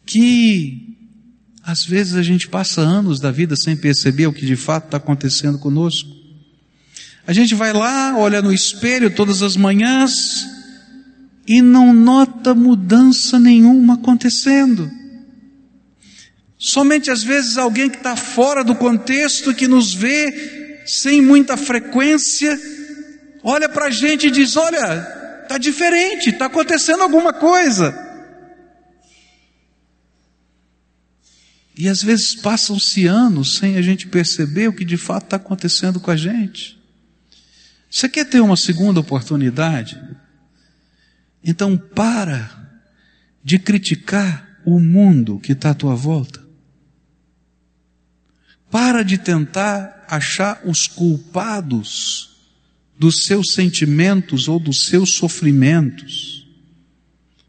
que 0.07 0.97
às 1.63 1.85
vezes 1.85 2.15
a 2.15 2.23
gente 2.23 2.49
passa 2.49 2.81
anos 2.81 3.21
da 3.21 3.31
vida 3.31 3.55
sem 3.57 3.77
perceber 3.77 4.27
o 4.27 4.33
que 4.33 4.47
de 4.47 4.57
fato 4.57 4.87
está 4.87 4.97
acontecendo 4.97 5.59
conosco. 5.59 6.09
A 7.27 7.33
gente 7.33 7.55
vai 7.55 7.73
lá, 7.73 8.17
olha 8.17 8.43
no 8.43 8.53
espelho 8.53 9.15
todas 9.15 9.43
as 9.43 9.57
manhãs 9.57 10.13
e 11.47 11.63
não 11.63 11.93
nota 11.93 12.55
mudança 12.55 13.39
nenhuma 13.39 13.95
acontecendo. 13.95 14.91
Somente 16.63 17.11
às 17.11 17.23
vezes 17.23 17.57
alguém 17.57 17.89
que 17.89 17.97
está 17.97 18.15
fora 18.15 18.63
do 18.63 18.75
contexto, 18.75 19.55
que 19.55 19.67
nos 19.67 19.95
vê 19.95 20.83
sem 20.85 21.23
muita 21.23 21.57
frequência, 21.57 22.61
olha 23.43 23.67
para 23.67 23.87
a 23.87 23.91
gente 23.91 24.27
e 24.27 24.31
diz: 24.31 24.59
Olha, 24.59 25.41
está 25.43 25.57
diferente, 25.57 26.29
está 26.29 26.45
acontecendo 26.45 27.03
alguma 27.03 27.33
coisa. 27.33 27.99
E 31.75 31.89
às 31.89 32.03
vezes 32.03 32.35
passam-se 32.35 33.07
anos 33.07 33.57
sem 33.57 33.79
a 33.79 33.83
gente 33.83 34.07
perceber 34.07 34.69
o 34.69 34.75
que 34.75 34.85
de 34.85 34.99
fato 34.99 35.25
está 35.25 35.37
acontecendo 35.37 35.99
com 35.99 36.11
a 36.11 36.17
gente. 36.17 36.79
Você 37.91 38.07
quer 38.07 38.27
ter 38.27 38.41
uma 38.41 38.57
segunda 38.57 39.01
oportunidade? 39.01 39.99
Então 41.43 41.79
para 41.79 42.51
de 43.43 43.59
criticar 43.59 44.61
o 44.63 44.79
mundo 44.79 45.41
que 45.41 45.53
está 45.53 45.71
à 45.71 45.75
tua 45.75 45.95
volta. 45.95 46.50
Para 48.71 49.03
de 49.03 49.19
tentar 49.19 50.05
achar 50.09 50.61
os 50.65 50.87
culpados 50.87 52.31
dos 52.99 53.25
seus 53.25 53.55
sentimentos 53.55 54.49
ou 54.49 54.59
dos 54.61 54.87
seus 54.87 55.15
sofrimentos. 55.15 56.47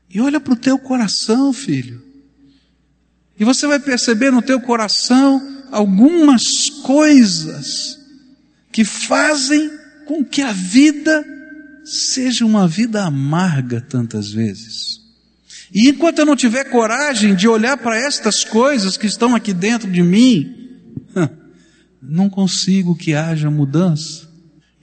E 0.09 0.21
olha 0.21 0.39
para 0.39 0.53
o 0.53 0.57
teu 0.57 0.79
coração, 0.79 1.51
filho. 1.51 2.01
E 3.39 3.43
você 3.43 3.65
vai 3.67 3.79
perceber 3.79 4.31
no 4.31 4.41
teu 4.41 4.61
coração 4.61 5.65
algumas 5.71 6.69
coisas 6.83 7.99
que 8.71 8.85
fazem 8.85 9.71
com 10.05 10.23
que 10.23 10.41
a 10.41 10.51
vida 10.51 11.25
seja 11.83 12.45
uma 12.45 12.67
vida 12.67 13.03
amarga 13.03 13.81
tantas 13.81 14.31
vezes. 14.31 15.01
E 15.73 15.89
enquanto 15.89 16.19
eu 16.19 16.25
não 16.25 16.35
tiver 16.35 16.65
coragem 16.65 17.33
de 17.33 17.47
olhar 17.47 17.77
para 17.77 17.97
estas 17.97 18.43
coisas 18.43 18.97
que 18.97 19.07
estão 19.07 19.35
aqui 19.35 19.53
dentro 19.53 19.89
de 19.89 20.03
mim, 20.03 20.60
não 22.01 22.29
consigo 22.29 22.95
que 22.95 23.13
haja 23.13 23.49
mudança. 23.49 24.29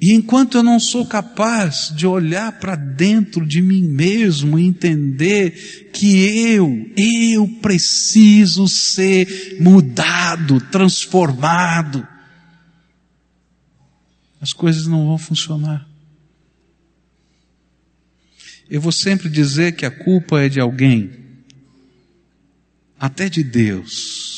E 0.00 0.12
enquanto 0.12 0.56
eu 0.56 0.62
não 0.62 0.78
sou 0.78 1.04
capaz 1.04 1.92
de 1.94 2.06
olhar 2.06 2.52
para 2.60 2.76
dentro 2.76 3.44
de 3.44 3.60
mim 3.60 3.82
mesmo 3.82 4.56
e 4.56 4.64
entender 4.64 5.90
que 5.92 6.52
eu, 6.52 6.88
eu 6.96 7.48
preciso 7.60 8.68
ser 8.68 9.56
mudado, 9.60 10.60
transformado, 10.60 12.06
as 14.40 14.52
coisas 14.52 14.86
não 14.86 15.06
vão 15.06 15.18
funcionar. 15.18 15.88
Eu 18.70 18.80
vou 18.80 18.92
sempre 18.92 19.28
dizer 19.28 19.72
que 19.74 19.84
a 19.84 19.90
culpa 19.90 20.40
é 20.42 20.48
de 20.48 20.60
alguém, 20.60 21.10
até 23.00 23.28
de 23.28 23.42
Deus. 23.42 24.37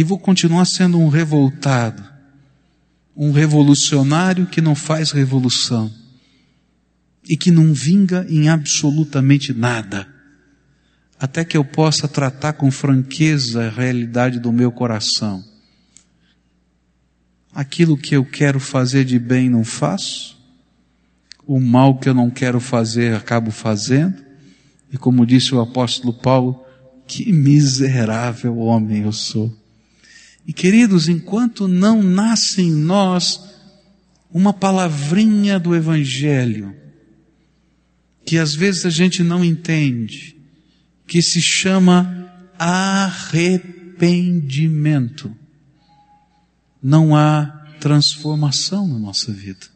E 0.00 0.02
vou 0.02 0.18
continuar 0.18 0.64
sendo 0.64 0.98
um 0.98 1.10
revoltado 1.10 2.02
um 3.14 3.32
revolucionário 3.32 4.46
que 4.46 4.62
não 4.62 4.74
faz 4.74 5.10
revolução 5.10 5.92
e 7.28 7.36
que 7.36 7.50
não 7.50 7.74
vinga 7.74 8.26
em 8.30 8.48
absolutamente 8.48 9.52
nada, 9.52 10.08
até 11.18 11.44
que 11.44 11.54
eu 11.54 11.62
possa 11.62 12.08
tratar 12.08 12.54
com 12.54 12.70
franqueza 12.70 13.66
a 13.66 13.68
realidade 13.68 14.40
do 14.40 14.50
meu 14.50 14.72
coração. 14.72 15.44
Aquilo 17.52 17.98
que 17.98 18.16
eu 18.16 18.24
quero 18.24 18.58
fazer 18.58 19.04
de 19.04 19.18
bem 19.18 19.50
não 19.50 19.64
faço, 19.64 20.40
o 21.46 21.60
mal 21.60 21.98
que 21.98 22.08
eu 22.08 22.14
não 22.14 22.30
quero 22.30 22.58
fazer 22.58 23.14
acabo 23.14 23.50
fazendo, 23.50 24.16
e 24.90 24.96
como 24.96 25.26
disse 25.26 25.54
o 25.54 25.60
apóstolo 25.60 26.14
Paulo, 26.14 26.64
que 27.06 27.30
miserável 27.30 28.56
homem 28.60 29.02
eu 29.02 29.12
sou. 29.12 29.59
E 30.46 30.52
queridos, 30.52 31.08
enquanto 31.08 31.66
não 31.68 32.02
nasce 32.02 32.62
em 32.62 32.72
nós 32.72 33.40
uma 34.30 34.52
palavrinha 34.52 35.58
do 35.58 35.74
Evangelho, 35.74 36.76
que 38.24 38.38
às 38.38 38.54
vezes 38.54 38.86
a 38.86 38.90
gente 38.90 39.22
não 39.22 39.44
entende, 39.44 40.36
que 41.06 41.20
se 41.20 41.42
chama 41.42 42.32
arrependimento, 42.58 45.36
não 46.82 47.14
há 47.16 47.66
transformação 47.80 48.86
na 48.86 48.98
nossa 48.98 49.32
vida. 49.32 49.66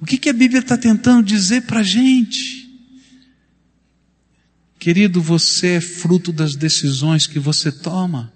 O 0.00 0.06
que, 0.06 0.16
que 0.16 0.30
a 0.30 0.32
Bíblia 0.32 0.60
está 0.60 0.78
tentando 0.78 1.26
dizer 1.26 1.62
para 1.62 1.80
a 1.80 1.84
gente? 1.84 2.70
Querido, 4.78 5.20
você 5.20 5.72
é 5.72 5.80
fruto 5.80 6.32
das 6.32 6.56
decisões 6.56 7.26
que 7.26 7.38
você 7.38 7.70
toma. 7.70 8.32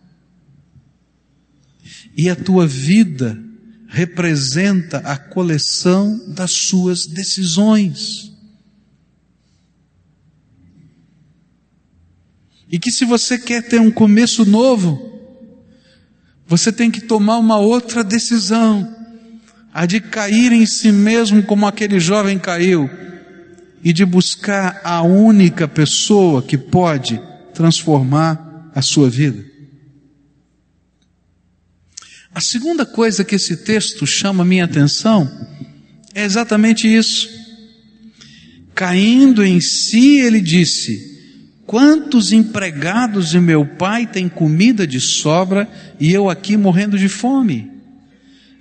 E 2.16 2.31
a 2.31 2.37
tua 2.37 2.66
vida 2.66 3.42
representa 3.88 4.98
a 4.98 5.16
coleção 5.16 6.20
das 6.35 6.50
suas 6.50 7.07
decisões. 7.07 8.33
E 12.68 12.79
que 12.79 12.90
se 12.90 13.05
você 13.05 13.38
quer 13.38 13.62
ter 13.68 13.81
um 13.81 13.90
começo 13.90 14.44
novo, 14.44 15.14
você 16.46 16.72
tem 16.72 16.90
que 16.90 17.00
tomar 17.00 17.38
uma 17.38 17.59
outra 17.59 18.03
decisão, 18.03 18.92
a 19.72 19.87
de 19.87 20.00
cair 20.00 20.53
em 20.53 20.66
si 20.66 20.90
mesmo 20.90 21.42
como 21.42 21.66
aquele 21.66 22.00
jovem 22.00 22.38
caiu, 22.38 22.90
e 23.83 23.92
de 23.92 24.05
buscar 24.05 24.81
a 24.83 25.03
única 25.03 25.68
pessoa 25.68 26.42
que 26.42 26.59
pode 26.59 27.20
transformar 27.53 28.70
a 28.74 28.83
sua 28.83 29.09
vida. 29.09 29.54
A 32.35 32.40
segunda 32.40 32.85
coisa 32.85 33.25
que 33.25 33.37
esse 33.37 33.59
texto 33.59 34.05
chama 34.05 34.42
a 34.42 34.47
minha 34.47 34.64
atenção 34.64 35.31
é 36.12 36.25
exatamente 36.25 36.92
isso. 36.92 37.29
Caindo 38.75 39.44
em 39.44 39.61
si, 39.61 40.18
ele 40.18 40.40
disse: 40.40 41.14
Quantos 41.64 42.33
empregados 42.33 43.31
de 43.31 43.38
meu 43.38 43.64
pai 43.64 44.05
têm 44.05 44.29
comida 44.29 44.85
de 44.85 45.01
sobra 45.01 45.70
e 46.01 46.12
eu 46.12 46.29
aqui 46.29 46.57
morrendo 46.57 46.99
de 46.99 47.09
fome? 47.09 47.70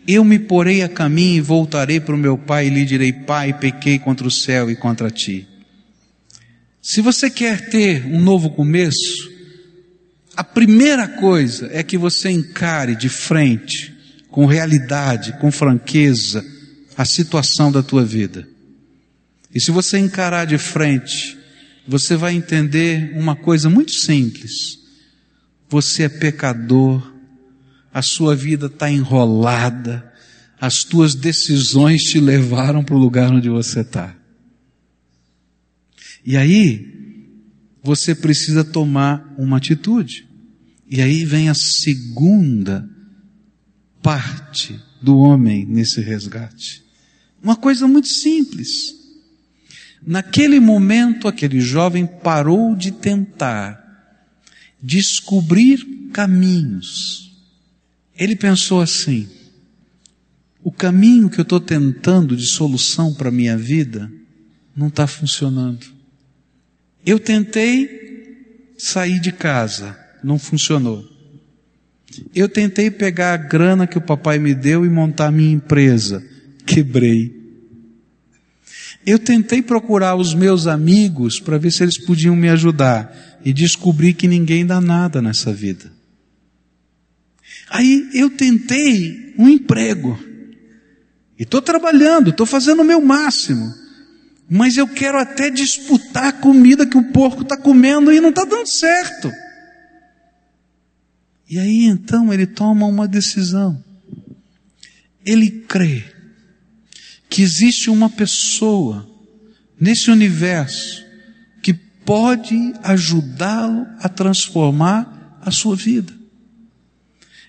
Eu 0.07 0.23
me 0.23 0.37
porei 0.37 0.83
a 0.83 0.89
caminho 0.89 1.37
e 1.37 1.41
voltarei 1.41 1.99
para 1.99 2.13
o 2.13 2.17
meu 2.17 2.37
pai 2.37 2.67
e 2.67 2.69
lhe 2.69 2.85
direi: 2.85 3.11
Pai, 3.11 3.57
pequei 3.57 3.97
contra 3.97 4.27
o 4.27 4.31
céu 4.31 4.69
e 4.69 4.75
contra 4.75 5.09
ti. 5.09 5.47
Se 6.79 7.01
você 7.01 7.27
quer 7.27 7.69
ter 7.69 8.05
um 8.05 8.21
novo 8.21 8.51
começo, 8.51 9.32
a 10.35 10.43
primeira 10.43 11.07
coisa 11.07 11.69
é 11.71 11.83
que 11.83 11.97
você 11.97 12.29
encare 12.29 12.95
de 12.95 13.09
frente, 13.09 13.93
com 14.29 14.45
realidade, 14.45 15.37
com 15.39 15.51
franqueza, 15.51 16.43
a 16.97 17.05
situação 17.05 17.71
da 17.71 17.83
tua 17.83 18.03
vida. 18.03 18.47
E 19.53 19.61
se 19.61 19.69
você 19.69 19.99
encarar 19.99 20.45
de 20.45 20.57
frente, 20.57 21.37
você 21.87 22.15
vai 22.15 22.33
entender 22.33 23.13
uma 23.15 23.35
coisa 23.35 23.69
muito 23.69 23.91
simples. 23.91 24.79
Você 25.69 26.03
é 26.03 26.09
pecador, 26.09 27.13
a 27.93 28.01
sua 28.01 28.35
vida 28.35 28.65
está 28.65 28.89
enrolada, 28.89 30.11
as 30.59 30.83
tuas 30.83 31.13
decisões 31.13 32.01
te 32.03 32.19
levaram 32.19 32.83
para 32.83 32.95
o 32.95 32.99
lugar 32.99 33.31
onde 33.31 33.49
você 33.49 33.81
está. 33.81 34.15
E 36.25 36.37
aí, 36.37 37.02
você 37.83 38.15
precisa 38.15 38.63
tomar 38.63 39.35
uma 39.37 39.57
atitude. 39.57 40.25
E 40.89 41.01
aí 41.01 41.25
vem 41.25 41.49
a 41.49 41.53
segunda 41.53 42.89
parte 44.01 44.79
do 45.01 45.17
homem 45.17 45.65
nesse 45.65 45.99
resgate. 45.99 46.83
Uma 47.41 47.57
coisa 47.57 47.87
muito 47.87 48.07
simples. 48.07 48.93
Naquele 50.05 50.59
momento, 50.59 51.27
aquele 51.27 51.59
jovem 51.59 52.05
parou 52.05 52.75
de 52.75 52.91
tentar 52.91 53.81
descobrir 54.81 56.09
caminhos. 56.13 57.33
Ele 58.15 58.35
pensou 58.35 58.81
assim: 58.81 59.27
o 60.63 60.71
caminho 60.71 61.29
que 61.29 61.39
eu 61.39 61.43
estou 61.43 61.59
tentando 61.59 62.35
de 62.35 62.45
solução 62.45 63.13
para 63.13 63.29
a 63.29 63.31
minha 63.31 63.57
vida 63.57 64.11
não 64.75 64.87
está 64.87 65.07
funcionando. 65.07 66.02
Eu 67.05 67.19
tentei 67.19 68.75
sair 68.77 69.19
de 69.19 69.31
casa, 69.31 69.97
não 70.23 70.39
funcionou. 70.39 71.03
Eu 72.33 72.47
tentei 72.47 72.89
pegar 72.89 73.33
a 73.33 73.37
grana 73.37 73.87
que 73.87 73.97
o 73.97 74.01
papai 74.01 74.39
me 74.39 74.53
deu 74.53 74.85
e 74.85 74.89
montar 74.89 75.31
minha 75.31 75.51
empresa, 75.51 76.23
quebrei. 76.65 77.43
Eu 79.05 79.19
tentei 79.19 79.61
procurar 79.61 80.15
os 80.15 80.33
meus 80.33 80.65
amigos 80.65 81.39
para 81.39 81.57
ver 81.57 81.71
se 81.71 81.83
eles 81.83 81.97
podiam 81.97 82.35
me 82.35 82.47
ajudar 82.49 83.41
e 83.43 83.51
descobri 83.51 84.13
que 84.13 84.27
ninguém 84.27 84.65
dá 84.65 84.79
nada 84.79 85.21
nessa 85.21 85.51
vida. 85.51 85.91
Aí 87.69 88.09
eu 88.13 88.29
tentei 88.29 89.33
um 89.37 89.49
emprego. 89.49 90.17
E 91.37 91.43
estou 91.43 91.61
trabalhando, 91.61 92.29
estou 92.29 92.45
fazendo 92.45 92.81
o 92.81 92.85
meu 92.85 93.01
máximo 93.01 93.82
mas 94.49 94.77
eu 94.77 94.87
quero 94.87 95.17
até 95.17 95.49
disputar 95.49 96.25
a 96.25 96.33
comida 96.33 96.85
que 96.85 96.97
o 96.97 97.11
porco 97.11 97.43
está 97.43 97.57
comendo 97.57 98.11
e 98.11 98.19
não 98.19 98.29
está 98.29 98.45
dando 98.45 98.67
certo. 98.67 99.31
E 101.49 101.59
aí 101.59 101.85
então 101.85 102.33
ele 102.33 102.45
toma 102.45 102.85
uma 102.85 103.07
decisão. 103.07 103.83
Ele 105.25 105.49
crê 105.49 106.03
que 107.29 107.41
existe 107.41 107.89
uma 107.89 108.09
pessoa 108.09 109.09
nesse 109.79 110.11
universo 110.11 111.03
que 111.61 111.73
pode 111.73 112.73
ajudá-lo 112.83 113.87
a 113.99 114.09
transformar 114.09 115.39
a 115.41 115.51
sua 115.51 115.75
vida. 115.75 116.13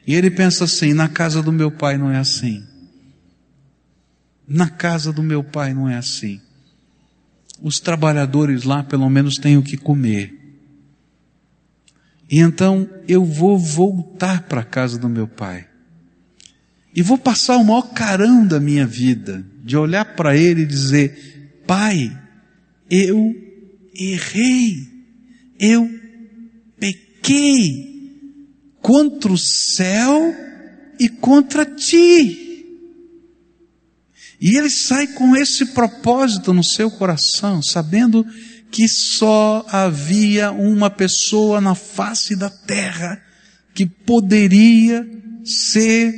E 0.06 0.14
ele 0.14 0.30
pensa 0.30 0.64
assim: 0.64 0.92
na 0.92 1.08
casa 1.08 1.42
do 1.42 1.52
meu 1.52 1.70
pai 1.70 1.96
não 1.96 2.10
é 2.10 2.18
assim. 2.18 2.64
Na 4.46 4.68
casa 4.68 5.12
do 5.12 5.22
meu 5.22 5.42
pai 5.42 5.72
não 5.72 5.88
é 5.88 5.96
assim. 5.96 6.40
Os 7.62 7.80
trabalhadores 7.80 8.64
lá 8.64 8.82
pelo 8.82 9.08
menos 9.08 9.36
têm 9.36 9.56
o 9.56 9.62
que 9.62 9.76
comer. 9.76 10.44
E 12.30 12.38
então 12.40 12.88
eu 13.06 13.24
vou 13.24 13.58
voltar 13.58 14.42
para 14.42 14.60
a 14.60 14.64
casa 14.64 14.98
do 14.98 15.08
meu 15.08 15.28
pai. 15.28 15.66
E 16.94 17.02
vou 17.02 17.18
passar 17.18 17.56
o 17.56 17.64
maior 17.64 17.92
carão 17.92 18.46
da 18.46 18.60
minha 18.60 18.86
vida, 18.86 19.44
de 19.62 19.76
olhar 19.76 20.14
para 20.14 20.36
ele 20.36 20.62
e 20.62 20.66
dizer: 20.66 21.62
Pai, 21.66 22.16
eu 22.88 23.34
errei, 23.94 24.88
eu 25.58 25.90
pequei 26.78 27.94
contra 28.80 29.32
o 29.32 29.38
céu 29.38 30.34
e 30.98 31.08
contra 31.08 31.64
ti. 31.64 32.43
E 34.44 34.58
ele 34.58 34.68
sai 34.68 35.06
com 35.06 35.34
esse 35.34 35.64
propósito 35.72 36.52
no 36.52 36.62
seu 36.62 36.90
coração, 36.90 37.62
sabendo 37.62 38.26
que 38.70 38.86
só 38.86 39.64
havia 39.70 40.52
uma 40.52 40.90
pessoa 40.90 41.62
na 41.62 41.74
face 41.74 42.36
da 42.36 42.50
terra 42.50 43.24
que 43.72 43.86
poderia 43.86 45.08
ser 45.42 46.14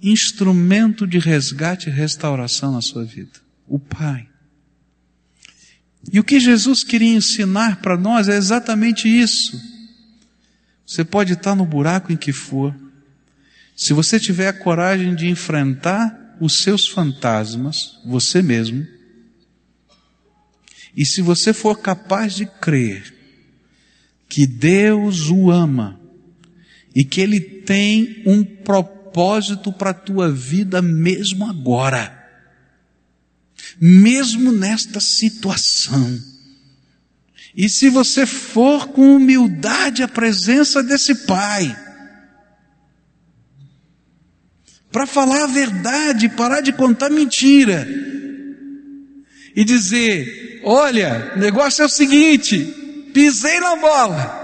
instrumento 0.00 1.04
de 1.04 1.18
resgate 1.18 1.88
e 1.88 1.92
restauração 1.92 2.70
na 2.70 2.80
sua 2.80 3.04
vida: 3.04 3.40
o 3.66 3.80
Pai. 3.80 4.28
E 6.12 6.20
o 6.20 6.24
que 6.24 6.38
Jesus 6.38 6.84
queria 6.84 7.16
ensinar 7.16 7.82
para 7.82 7.96
nós 7.96 8.28
é 8.28 8.36
exatamente 8.36 9.08
isso. 9.08 9.60
Você 10.86 11.02
pode 11.02 11.32
estar 11.32 11.56
no 11.56 11.66
buraco 11.66 12.12
em 12.12 12.16
que 12.16 12.32
for, 12.32 12.72
se 13.74 13.92
você 13.92 14.20
tiver 14.20 14.46
a 14.46 14.52
coragem 14.52 15.12
de 15.16 15.28
enfrentar 15.28 16.19
os 16.40 16.62
seus 16.62 16.88
fantasmas, 16.88 17.98
você 18.04 18.42
mesmo, 18.42 18.86
e 20.96 21.04
se 21.04 21.22
você 21.22 21.52
for 21.52 21.78
capaz 21.78 22.34
de 22.34 22.46
crer 22.46 23.14
que 24.28 24.46
Deus 24.46 25.28
o 25.28 25.50
ama 25.50 26.00
e 26.94 27.04
que 27.04 27.20
Ele 27.20 27.40
tem 27.40 28.22
um 28.26 28.42
propósito 28.42 29.72
para 29.72 29.90
a 29.90 29.94
tua 29.94 30.32
vida 30.32 30.82
mesmo 30.82 31.48
agora, 31.48 32.16
mesmo 33.80 34.50
nesta 34.50 34.98
situação. 34.98 36.20
E 37.56 37.68
se 37.68 37.88
você 37.88 38.26
for 38.26 38.88
com 38.88 39.16
humildade 39.16 40.02
à 40.02 40.08
presença 40.08 40.82
desse 40.82 41.26
Pai, 41.26 41.76
para 44.90 45.06
falar 45.06 45.44
a 45.44 45.46
verdade, 45.46 46.28
parar 46.28 46.60
de 46.60 46.72
contar 46.72 47.10
mentira, 47.10 47.86
e 49.54 49.64
dizer: 49.64 50.60
olha, 50.64 51.34
o 51.36 51.38
negócio 51.38 51.82
é 51.82 51.86
o 51.86 51.88
seguinte, 51.88 52.64
pisei 53.12 53.58
na 53.60 53.76
bola. 53.76 54.40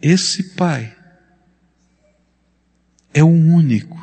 Esse 0.00 0.54
Pai 0.54 0.94
é 3.12 3.24
o 3.24 3.28
único 3.28 3.96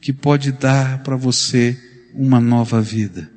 que 0.00 0.12
pode 0.12 0.52
dar 0.52 1.02
para 1.02 1.16
você 1.16 1.76
uma 2.14 2.40
nova 2.40 2.80
vida. 2.80 3.30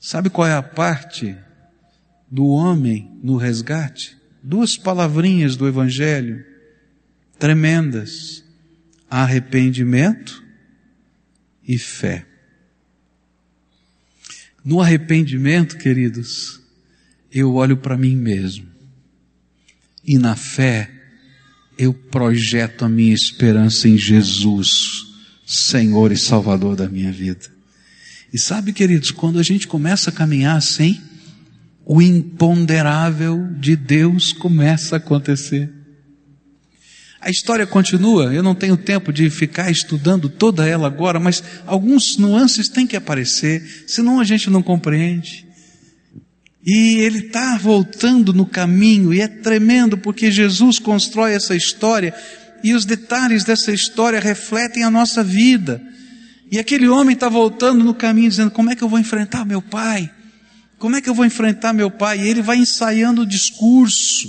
Sabe 0.00 0.30
qual 0.30 0.46
é 0.48 0.54
a 0.54 0.62
parte 0.62 1.36
do 2.30 2.46
homem 2.46 3.18
no 3.22 3.36
resgate? 3.36 4.17
Duas 4.48 4.78
palavrinhas 4.78 5.56
do 5.56 5.68
Evangelho 5.68 6.42
tremendas: 7.38 8.42
arrependimento 9.10 10.42
e 11.62 11.76
fé. 11.76 12.24
No 14.64 14.80
arrependimento, 14.80 15.76
queridos, 15.76 16.62
eu 17.30 17.56
olho 17.56 17.76
para 17.76 17.98
mim 17.98 18.16
mesmo. 18.16 18.66
E 20.02 20.16
na 20.16 20.34
fé, 20.34 20.90
eu 21.76 21.92
projeto 21.92 22.86
a 22.86 22.88
minha 22.88 23.12
esperança 23.12 23.86
em 23.86 23.98
Jesus, 23.98 25.04
Senhor 25.46 26.10
e 26.10 26.16
Salvador 26.16 26.74
da 26.74 26.88
minha 26.88 27.12
vida. 27.12 27.52
E 28.32 28.38
sabe, 28.38 28.72
queridos, 28.72 29.10
quando 29.10 29.38
a 29.38 29.42
gente 29.42 29.68
começa 29.68 30.08
a 30.08 30.12
caminhar 30.12 30.56
assim, 30.56 30.98
o 31.88 32.02
imponderável 32.02 33.48
de 33.58 33.74
Deus 33.74 34.30
começa 34.30 34.96
a 34.96 34.98
acontecer. 34.98 35.72
A 37.18 37.30
história 37.30 37.66
continua, 37.66 38.32
eu 38.32 38.42
não 38.42 38.54
tenho 38.54 38.76
tempo 38.76 39.10
de 39.10 39.30
ficar 39.30 39.70
estudando 39.70 40.28
toda 40.28 40.68
ela 40.68 40.86
agora, 40.86 41.18
mas 41.18 41.42
alguns 41.66 42.18
nuances 42.18 42.68
têm 42.68 42.86
que 42.86 42.94
aparecer, 42.94 43.86
senão 43.86 44.20
a 44.20 44.24
gente 44.24 44.50
não 44.50 44.62
compreende. 44.62 45.46
E 46.64 46.98
ele 46.98 47.20
está 47.20 47.56
voltando 47.56 48.34
no 48.34 48.44
caminho, 48.44 49.14
e 49.14 49.22
é 49.22 49.26
tremendo 49.26 49.96
porque 49.96 50.30
Jesus 50.30 50.78
constrói 50.78 51.32
essa 51.32 51.56
história, 51.56 52.14
e 52.62 52.74
os 52.74 52.84
detalhes 52.84 53.44
dessa 53.44 53.72
história 53.72 54.20
refletem 54.20 54.84
a 54.84 54.90
nossa 54.90 55.24
vida. 55.24 55.80
E 56.52 56.58
aquele 56.58 56.86
homem 56.86 57.14
está 57.14 57.30
voltando 57.30 57.82
no 57.82 57.94
caminho, 57.94 58.28
dizendo: 58.28 58.50
Como 58.50 58.70
é 58.70 58.76
que 58.76 58.84
eu 58.84 58.88
vou 58.88 58.98
enfrentar 58.98 59.46
meu 59.46 59.62
pai? 59.62 60.10
Como 60.78 60.96
é 60.96 61.00
que 61.00 61.08
eu 61.08 61.14
vou 61.14 61.26
enfrentar 61.26 61.72
meu 61.72 61.90
pai? 61.90 62.20
E 62.20 62.28
ele 62.28 62.42
vai 62.42 62.56
ensaiando 62.56 63.22
o 63.22 63.26
discurso. 63.26 64.28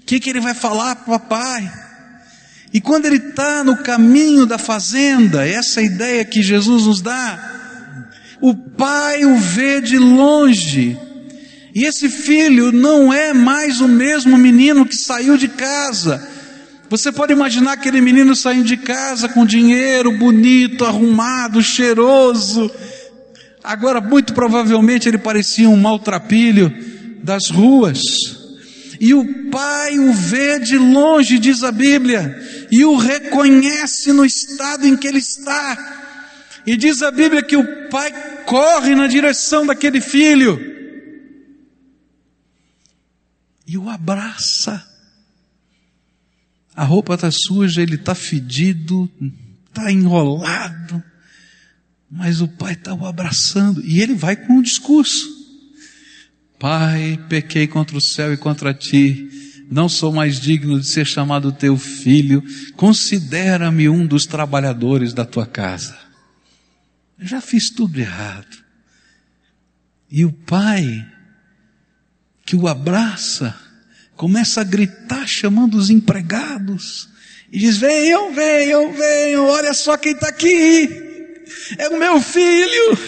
O 0.00 0.04
que, 0.06 0.18
que 0.18 0.30
ele 0.30 0.40
vai 0.40 0.54
falar 0.54 0.96
para 0.96 1.14
o 1.14 1.18
papai? 1.18 1.72
E 2.72 2.80
quando 2.80 3.06
ele 3.06 3.16
está 3.16 3.62
no 3.62 3.76
caminho 3.76 4.46
da 4.46 4.58
fazenda, 4.58 5.46
essa 5.46 5.80
ideia 5.80 6.24
que 6.24 6.42
Jesus 6.42 6.86
nos 6.86 7.00
dá, 7.00 7.38
o 8.40 8.54
pai 8.54 9.24
o 9.24 9.36
vê 9.36 9.80
de 9.80 9.98
longe 9.98 10.98
e 11.74 11.84
esse 11.84 12.08
filho 12.08 12.70
não 12.70 13.12
é 13.12 13.32
mais 13.32 13.80
o 13.80 13.88
mesmo 13.88 14.38
menino 14.38 14.86
que 14.86 14.94
saiu 14.94 15.36
de 15.36 15.48
casa. 15.48 16.24
Você 16.88 17.10
pode 17.10 17.32
imaginar 17.32 17.72
aquele 17.72 18.00
menino 18.00 18.36
saindo 18.36 18.64
de 18.64 18.76
casa 18.76 19.28
com 19.28 19.44
dinheiro 19.44 20.12
bonito, 20.16 20.84
arrumado, 20.84 21.60
cheiroso. 21.60 22.70
Agora, 23.64 23.98
muito 23.98 24.34
provavelmente, 24.34 25.08
ele 25.08 25.16
parecia 25.16 25.70
um 25.70 25.76
maltrapilho 25.76 26.70
das 27.22 27.48
ruas. 27.48 27.98
E 29.00 29.14
o 29.14 29.50
pai 29.50 29.98
o 29.98 30.12
vê 30.12 30.60
de 30.60 30.76
longe, 30.76 31.38
diz 31.38 31.64
a 31.64 31.72
Bíblia, 31.72 32.38
e 32.70 32.84
o 32.84 32.96
reconhece 32.96 34.12
no 34.12 34.24
estado 34.24 34.86
em 34.86 34.94
que 34.94 35.08
ele 35.08 35.18
está. 35.18 36.02
E 36.66 36.76
diz 36.76 37.02
a 37.02 37.10
Bíblia 37.10 37.42
que 37.42 37.56
o 37.56 37.88
pai 37.88 38.12
corre 38.44 38.94
na 38.94 39.06
direção 39.06 39.66
daquele 39.66 40.00
filho 40.00 40.74
e 43.66 43.78
o 43.78 43.88
abraça. 43.88 44.86
A 46.76 46.84
roupa 46.84 47.14
está 47.14 47.30
suja, 47.30 47.82
ele 47.82 47.94
está 47.94 48.14
fedido, 48.14 49.10
está 49.68 49.90
enrolado, 49.90 51.02
mas 52.14 52.40
o 52.40 52.46
pai 52.46 52.74
está 52.74 52.94
o 52.94 53.04
abraçando 53.04 53.84
e 53.84 54.00
ele 54.00 54.14
vai 54.14 54.36
com 54.36 54.54
um 54.54 54.62
discurso. 54.62 55.28
Pai, 56.60 57.18
pequei 57.28 57.66
contra 57.66 57.96
o 57.96 58.00
céu 58.00 58.32
e 58.32 58.36
contra 58.36 58.72
ti, 58.72 59.66
não 59.68 59.88
sou 59.88 60.12
mais 60.12 60.38
digno 60.38 60.78
de 60.78 60.86
ser 60.86 61.04
chamado 61.04 61.50
teu 61.50 61.76
filho, 61.76 62.40
considera-me 62.76 63.88
um 63.88 64.06
dos 64.06 64.26
trabalhadores 64.26 65.12
da 65.12 65.24
tua 65.24 65.44
casa. 65.44 65.98
Eu 67.18 67.26
já 67.26 67.40
fiz 67.40 67.68
tudo 67.68 67.98
errado. 67.98 68.62
E 70.08 70.24
o 70.24 70.32
pai 70.32 71.04
que 72.46 72.54
o 72.54 72.68
abraça, 72.68 73.58
começa 74.14 74.60
a 74.60 74.64
gritar 74.64 75.26
chamando 75.26 75.74
os 75.74 75.90
empregados 75.90 77.08
e 77.50 77.58
diz: 77.58 77.76
Venham, 77.78 78.32
venham, 78.32 78.92
venham, 78.92 79.46
olha 79.46 79.74
só 79.74 79.96
quem 79.96 80.12
está 80.12 80.28
aqui, 80.28 81.03
é 81.78 81.88
o 81.88 81.96
meu 81.96 82.20
filho. 82.20 82.98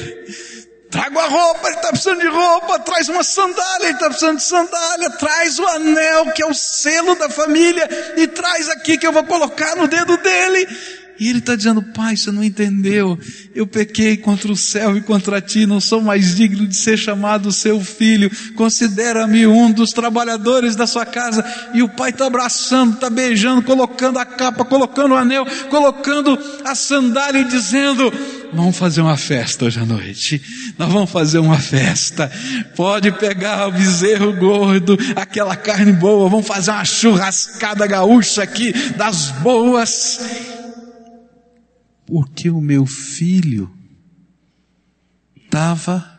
Trago 0.90 1.18
a 1.18 1.27
roupa, 1.27 1.66
ele 1.66 1.77
está 1.77 1.88
precisando 1.88 2.20
de 2.20 2.29
roupa, 2.29 2.79
traz 2.79 3.09
uma 3.09 3.25
sandália, 3.25 3.87
ele 3.87 3.94
está 3.94 4.07
precisando 4.07 4.37
de 4.38 4.44
sandália, 4.44 5.11
traz 5.11 5.59
o 5.59 5.66
anel 5.66 6.33
que 6.33 6.42
é 6.42 6.46
o 6.46 6.55
selo 6.55 7.14
da 7.16 7.29
família 7.29 7.88
e 8.16 8.27
traz 8.27 8.68
aqui 8.68 8.96
que 8.96 9.07
eu 9.07 9.12
vou 9.12 9.25
colocar 9.25 9.77
no 9.77 9.88
dedo 9.88 10.16
dele. 10.16 10.66
E 11.18 11.29
ele 11.29 11.38
está 11.38 11.57
dizendo, 11.57 11.83
pai, 11.83 12.16
você 12.16 12.31
não 12.31 12.44
entendeu. 12.44 13.18
Eu 13.55 13.66
pequei 13.66 14.16
contra 14.16 14.52
o 14.52 14.57
céu 14.57 14.96
e 14.96 15.00
contra 15.00 15.40
ti, 15.40 15.66
não 15.66 15.81
sou 15.81 16.00
mais 16.02 16.37
digno 16.37 16.66
de 16.66 16.76
ser 16.76 16.98
chamado 16.98 17.50
seu 17.50 17.81
filho. 17.81 18.31
Considera-me 18.55 19.46
um 19.46 19.70
dos 19.70 19.90
trabalhadores 19.90 20.76
da 20.76 20.87
sua 20.87 21.07
casa. 21.07 21.44
E 21.72 21.83
o 21.83 21.88
pai 21.88 22.11
está 22.11 22.26
abraçando, 22.26 22.94
está 22.94 23.09
beijando, 23.09 23.62
colocando 23.62 24.18
a 24.18 24.24
capa, 24.24 24.64
colocando 24.64 25.12
o 25.12 25.16
anel, 25.16 25.46
colocando 25.70 26.38
a 26.64 26.74
sandália 26.74 27.40
e 27.40 27.44
dizendo, 27.44 28.12
vamos 28.52 28.76
fazer 28.76 29.00
uma 29.00 29.16
festa 29.16 29.64
hoje 29.64 29.81
à 29.81 29.87
noite. 29.87 30.42
Nós 30.79 30.92
vamos 30.92 31.11
fazer 31.11 31.38
uma 31.38 31.59
festa. 31.59 32.31
Pode 32.74 33.11
pegar 33.12 33.68
o 33.68 33.72
bezerro 33.72 34.33
gordo, 34.35 34.98
aquela 35.14 35.57
carne 35.57 35.92
boa, 35.92 36.29
vamos 36.29 36.46
fazer 36.46 36.70
uma 36.70 36.85
churrascada 36.85 37.87
gaúcha 37.87 38.42
aqui, 38.42 38.72
das 38.96 39.31
boas 39.31 40.20
porque 42.06 42.48
o 42.48 42.60
meu 42.60 42.86
filho 42.86 43.70
estava 45.36 46.16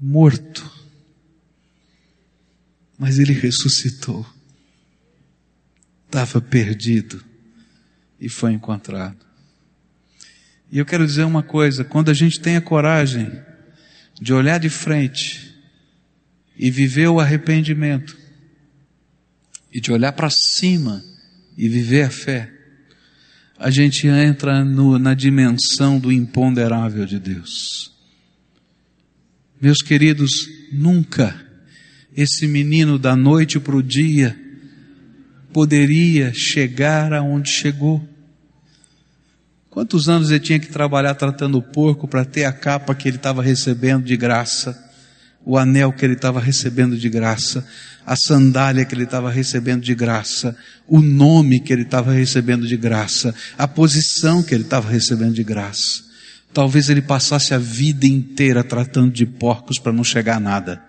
morto, 0.00 0.70
mas 2.98 3.18
ele 3.18 3.32
ressuscitou, 3.32 4.26
estava 6.06 6.40
perdido 6.40 7.24
e 8.20 8.28
foi 8.28 8.52
encontrado. 8.52 9.24
E 10.70 10.78
eu 10.78 10.84
quero 10.84 11.06
dizer 11.06 11.24
uma 11.24 11.42
coisa: 11.42 11.84
quando 11.84 12.10
a 12.10 12.14
gente 12.14 12.40
tem 12.40 12.56
a 12.56 12.60
coragem 12.60 13.30
de 14.20 14.32
olhar 14.32 14.58
de 14.58 14.68
frente 14.68 15.54
e 16.56 16.70
viver 16.70 17.08
o 17.08 17.20
arrependimento, 17.20 18.16
e 19.72 19.80
de 19.80 19.90
olhar 19.90 20.12
para 20.12 20.30
cima 20.30 21.04
e 21.56 21.68
viver 21.68 22.02
a 22.02 22.10
fé, 22.10 22.52
a 23.58 23.70
gente 23.70 24.06
entra 24.06 24.64
no, 24.64 24.98
na 24.98 25.14
dimensão 25.14 25.98
do 25.98 26.12
imponderável 26.12 27.06
de 27.06 27.18
Deus. 27.18 27.92
Meus 29.60 29.78
queridos, 29.78 30.48
nunca 30.72 31.40
esse 32.16 32.46
menino 32.46 32.98
da 32.98 33.16
noite 33.16 33.58
para 33.58 33.76
o 33.76 33.82
dia 33.82 34.38
poderia 35.52 36.32
chegar 36.34 37.12
aonde 37.12 37.50
chegou. 37.50 38.06
Quantos 39.70 40.08
anos 40.08 40.30
ele 40.30 40.40
tinha 40.40 40.58
que 40.58 40.68
trabalhar 40.68 41.14
tratando 41.14 41.58
o 41.58 41.62
porco 41.62 42.06
para 42.06 42.24
ter 42.24 42.44
a 42.44 42.52
capa 42.52 42.94
que 42.94 43.08
ele 43.08 43.16
estava 43.16 43.42
recebendo 43.42 44.04
de 44.04 44.16
graça, 44.16 44.92
o 45.44 45.58
anel 45.58 45.92
que 45.92 46.04
ele 46.04 46.14
estava 46.14 46.40
recebendo 46.40 46.96
de 46.96 47.08
graça, 47.08 47.66
a 48.06 48.16
sandália 48.16 48.84
que 48.84 48.94
ele 48.94 49.04
estava 49.04 49.30
recebendo 49.30 49.82
de 49.82 49.94
graça, 49.94 50.56
o 50.86 51.00
nome 51.00 51.60
que 51.60 51.72
ele 51.72 51.82
estava 51.82 52.12
recebendo 52.12 52.66
de 52.66 52.76
graça, 52.76 53.34
a 53.58 53.68
posição 53.68 54.42
que 54.42 54.54
ele 54.54 54.64
estava 54.64 54.90
recebendo 54.90 55.34
de 55.34 55.44
graça. 55.44 56.02
Talvez 56.52 56.88
ele 56.88 57.02
passasse 57.02 57.52
a 57.52 57.58
vida 57.58 58.06
inteira 58.06 58.62
tratando 58.62 59.12
de 59.12 59.26
porcos 59.26 59.78
para 59.78 59.92
não 59.92 60.04
chegar 60.04 60.36
a 60.36 60.40
nada. 60.40 60.82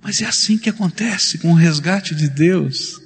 Mas 0.00 0.20
é 0.22 0.24
assim 0.24 0.56
que 0.56 0.70
acontece 0.70 1.38
com 1.38 1.52
o 1.52 1.56
resgate 1.56 2.14
de 2.14 2.28
Deus. 2.28 3.00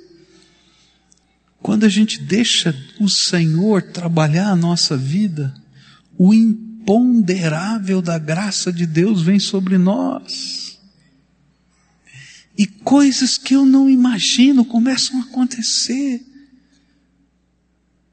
Quando 1.60 1.84
a 1.84 1.88
gente 1.88 2.22
deixa 2.22 2.74
o 3.00 3.08
Senhor 3.08 3.82
trabalhar 3.82 4.50
a 4.50 4.56
nossa 4.56 4.96
vida, 4.96 5.52
o 6.16 6.32
imponderável 6.86 8.00
da 8.00 8.16
graça 8.16 8.72
de 8.72 8.86
Deus 8.86 9.20
vem 9.20 9.40
sobre 9.40 9.76
nós 9.76 10.78
e 12.56 12.64
coisas 12.66 13.36
que 13.36 13.54
eu 13.54 13.66
não 13.66 13.90
imagino 13.90 14.64
começam 14.64 15.20
a 15.20 15.24
acontecer. 15.24 16.24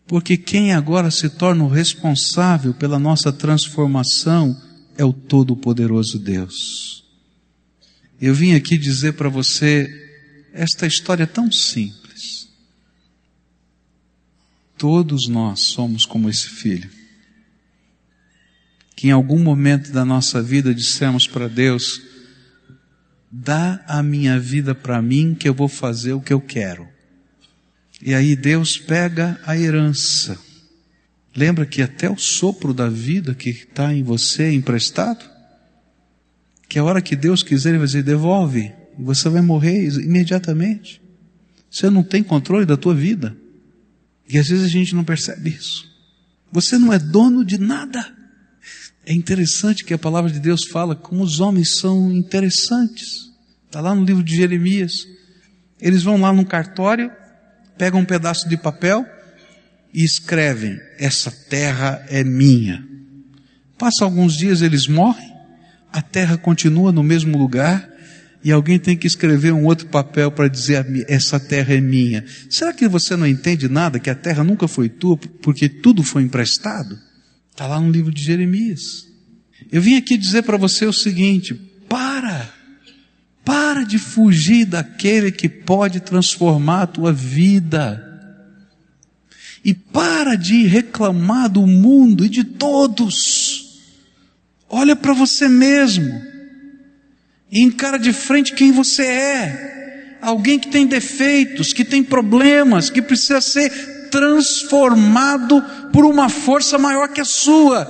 Porque 0.06 0.36
quem 0.36 0.74
agora 0.74 1.10
se 1.10 1.30
torna 1.30 1.64
o 1.64 1.70
responsável 1.70 2.74
pela 2.74 3.00
nossa 3.00 3.32
transformação 3.32 4.60
é 4.98 5.06
o 5.06 5.14
Todo-Poderoso 5.14 6.20
Deus. 6.20 7.06
Eu 8.20 8.34
vim 8.34 8.54
aqui 8.54 8.78
dizer 8.78 9.14
para 9.14 9.30
você 9.30 9.88
esta 10.52 10.86
história 10.86 11.26
tão 11.26 11.50
simples. 11.50 12.50
Todos 14.78 15.30
nós 15.30 15.62
somos 15.62 16.06
como 16.06 16.30
esse 16.30 16.50
filho. 16.50 17.03
Que 18.96 19.08
em 19.08 19.12
algum 19.12 19.40
momento 19.40 19.92
da 19.92 20.06
nossa 20.06 20.42
vida 20.42 20.74
dissemos 20.74 21.28
para 21.28 21.48
Deus, 21.48 22.02
dá 23.32 23.84
a 23.88 24.04
minha 24.04 24.40
vida 24.40 24.76
para 24.76 25.02
mim 25.02 25.34
que 25.34 25.50
eu 25.50 25.54
vou 25.54 25.68
fazer 25.68 26.14
o 26.14 26.22
que 26.22 26.32
eu 26.32 26.40
quero. 26.40 26.88
E 28.02 28.14
aí 28.14 28.36
Deus 28.36 28.78
pega 28.78 29.40
a 29.46 29.58
herança. 29.58 30.38
Lembra 31.36 31.66
que 31.66 31.82
até 31.82 32.10
o 32.10 32.18
sopro 32.18 32.74
da 32.74 32.88
vida 32.90 33.34
que 33.34 33.50
está 33.50 33.94
em 33.94 34.04
você 34.04 34.44
é 34.44 34.54
emprestado? 34.54 35.26
Que 36.70 36.78
a 36.78 36.84
hora 36.84 37.02
que 37.02 37.16
Deus 37.16 37.42
quiser, 37.42 37.70
Ele 37.70 37.80
vai 37.80 37.88
dizer, 37.88 38.04
devolve. 38.04 38.72
E 38.98 39.02
você 39.02 39.30
vai 39.30 39.42
morrer 39.42 39.88
imediatamente. 39.88 41.02
Você 41.72 41.90
não 41.90 42.04
tem 42.04 42.22
controle 42.22 42.66
da 42.66 42.78
tua 42.78 42.94
vida. 42.94 43.36
E 44.30 44.38
às 44.38 44.48
vezes 44.48 44.66
a 44.66 44.70
gente 44.70 44.94
não 44.94 45.04
percebe 45.04 45.50
isso. 45.50 45.92
Você 46.52 46.78
não 46.78 46.94
é 46.94 47.00
dono 47.00 47.44
de 47.44 47.58
nada. 47.58 48.16
É 49.06 49.14
interessante 49.14 49.84
que 49.84 49.94
a 49.94 49.98
palavra 49.98 50.32
de 50.32 50.40
Deus 50.40 50.66
fala 50.66 50.96
como 50.96 51.24
os 51.24 51.42
homens 51.42 51.76
são 51.76 52.12
interessantes. 52.12 53.32
Está 53.66 53.82
lá 53.82 53.94
no 53.94 54.06
livro 54.06 54.24
de 54.24 54.36
Jeremias. 54.36 55.06
Eles 55.80 56.04
vão 56.04 56.20
lá 56.20 56.32
no 56.32 56.46
cartório, 56.46 57.12
pegam 57.78 58.00
um 58.00 58.06
pedaço 58.06 58.48
de 58.48 58.56
papel 58.56 59.06
e 59.94 60.04
escrevem: 60.04 60.80
Essa 60.98 61.30
terra 61.30 62.06
é 62.08 62.24
minha. 62.24 62.88
Passa 63.78 64.06
alguns 64.06 64.38
dias, 64.38 64.62
eles 64.62 64.88
morrem, 64.88 65.34
a 65.92 66.02
terra 66.02 66.38
continua 66.38 66.92
no 66.92 67.04
mesmo 67.04 67.38
lugar 67.38 67.90
e 68.42 68.52
alguém 68.52 68.80
tem 68.80 68.96
que 68.96 69.08
escrever 69.08 69.52
um 69.52 69.66
outro 69.66 69.88
papel 69.88 70.32
para 70.32 70.48
dizer: 70.48 70.86
Essa 71.10 71.42
terra 71.42 71.74
é 71.74 71.82
minha. 71.82 72.24
Será 72.50 72.72
que 72.72 72.88
você 72.88 73.18
não 73.18 73.28
entende 73.28 73.68
nada 73.68 74.00
que 74.00 74.10
a 74.10 74.16
terra 74.16 74.46
nunca 74.46 74.66
foi 74.66 74.88
tua 74.88 75.18
porque 75.18 75.68
tudo 75.68 76.04
foi 76.04 76.24
emprestado? 76.24 76.98
Está 77.54 77.68
lá 77.68 77.80
no 77.80 77.92
livro 77.92 78.12
de 78.12 78.24
Jeremias. 78.24 79.08
Eu 79.72 79.80
vim 79.80 79.96
aqui 79.96 80.18
dizer 80.18 80.42
para 80.42 80.58
você 80.58 80.88
o 80.88 80.92
seguinte: 80.92 81.54
para, 81.88 82.52
para 83.46 83.84
de 83.84 84.00
fugir 84.00 84.66
daquele 84.66 85.32
que 85.32 85.48
pode 85.48 86.00
transformar 86.00 86.82
a 86.82 86.88
tua 86.88 87.14
vida. 87.14 88.10
E 89.64 89.72
para 89.72 90.34
de 90.34 90.66
reclamar 90.66 91.48
do 91.48 91.68
mundo 91.68 92.26
e 92.26 92.30
de 92.30 92.44
todos. 92.44 93.84
Olha 94.68 94.96
para 94.96 95.14
você 95.14 95.48
mesmo. 95.48 96.12
E 97.52 97.62
encara 97.62 98.00
de 98.00 98.12
frente 98.14 98.56
quem 98.56 98.72
você 98.72 99.04
é. 99.04 100.18
Alguém 100.24 100.58
que 100.58 100.70
tem 100.70 100.88
defeitos, 100.88 101.72
que 101.72 101.86
tem 101.86 102.04
problemas, 102.04 102.90
que 102.90 103.02
precisa 103.02 103.40
ser 103.40 103.93
transformado 104.14 105.60
por 105.92 106.06
uma 106.06 106.30
força 106.30 106.78
maior 106.78 107.10
que 107.10 107.20
a 107.20 107.26
sua. 107.26 107.90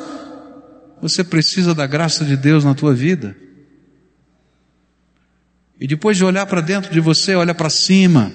Você 1.01 1.21
precisa 1.21 1.75
da 1.75 1.85
graça 1.85 2.23
de 2.23 2.37
Deus 2.37 2.63
na 2.63 2.73
tua 2.73 2.93
vida. 2.93 3.35
E 5.77 5.85
depois 5.85 6.15
de 6.15 6.23
olhar 6.23 6.45
para 6.45 6.61
dentro 6.61 6.93
de 6.93 7.01
você, 7.01 7.35
olha 7.35 7.53
para 7.53 7.69
cima 7.69 8.31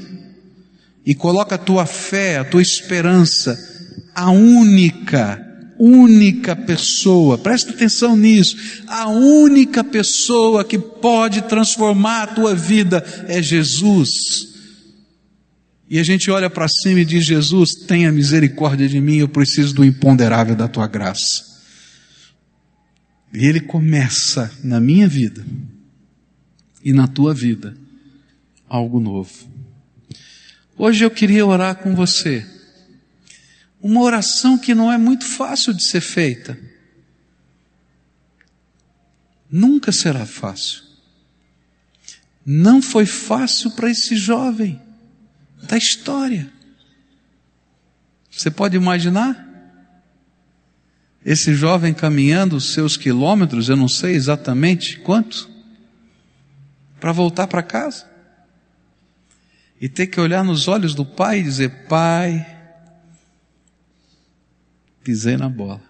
e 1.04 1.14
coloca 1.14 1.54
a 1.54 1.58
tua 1.58 1.86
fé, 1.86 2.36
a 2.36 2.44
tua 2.44 2.60
esperança, 2.60 3.58
a 4.14 4.30
única, 4.30 5.42
única 5.78 6.54
pessoa, 6.54 7.38
presta 7.38 7.70
atenção 7.70 8.14
nisso, 8.14 8.54
a 8.86 9.08
única 9.08 9.82
pessoa 9.82 10.62
que 10.62 10.78
pode 10.78 11.40
transformar 11.42 12.24
a 12.24 12.26
tua 12.26 12.54
vida 12.54 13.02
é 13.28 13.40
Jesus. 13.40 14.57
E 15.90 15.98
a 15.98 16.02
gente 16.02 16.30
olha 16.30 16.50
para 16.50 16.68
cima 16.68 17.00
e 17.00 17.04
diz: 17.04 17.24
Jesus, 17.24 17.74
tenha 17.86 18.12
misericórdia 18.12 18.88
de 18.88 19.00
mim, 19.00 19.16
eu 19.16 19.28
preciso 19.28 19.74
do 19.74 19.84
imponderável 19.84 20.54
da 20.54 20.68
tua 20.68 20.86
graça. 20.86 21.46
E 23.32 23.46
ele 23.46 23.60
começa 23.60 24.52
na 24.62 24.80
minha 24.80 25.08
vida 25.08 25.44
e 26.84 26.92
na 26.92 27.06
tua 27.06 27.32
vida 27.32 27.76
algo 28.68 29.00
novo. 29.00 29.32
Hoje 30.76 31.04
eu 31.04 31.10
queria 31.10 31.44
orar 31.44 31.76
com 31.76 31.94
você. 31.94 32.46
Uma 33.80 34.02
oração 34.02 34.58
que 34.58 34.74
não 34.74 34.92
é 34.92 34.98
muito 34.98 35.24
fácil 35.24 35.72
de 35.72 35.84
ser 35.84 36.00
feita. 36.00 36.58
Nunca 39.50 39.90
será 39.90 40.26
fácil. 40.26 40.82
Não 42.44 42.82
foi 42.82 43.06
fácil 43.06 43.70
para 43.72 43.90
esse 43.90 44.16
jovem 44.16 44.80
da 45.62 45.76
história. 45.76 46.50
Você 48.30 48.50
pode 48.50 48.76
imaginar? 48.76 49.46
Esse 51.24 51.54
jovem 51.54 51.92
caminhando 51.92 52.56
os 52.56 52.72
seus 52.72 52.96
quilômetros, 52.96 53.68
eu 53.68 53.76
não 53.76 53.88
sei 53.88 54.14
exatamente 54.14 54.98
quantos, 55.00 55.48
para 57.00 57.12
voltar 57.12 57.46
para 57.46 57.62
casa. 57.62 58.08
E 59.80 59.88
ter 59.88 60.06
que 60.06 60.20
olhar 60.20 60.44
nos 60.44 60.66
olhos 60.68 60.94
do 60.94 61.04
pai 61.04 61.40
e 61.40 61.42
dizer: 61.42 61.86
Pai, 61.86 62.44
pisei 65.04 65.36
na 65.36 65.48
bola. 65.48 65.82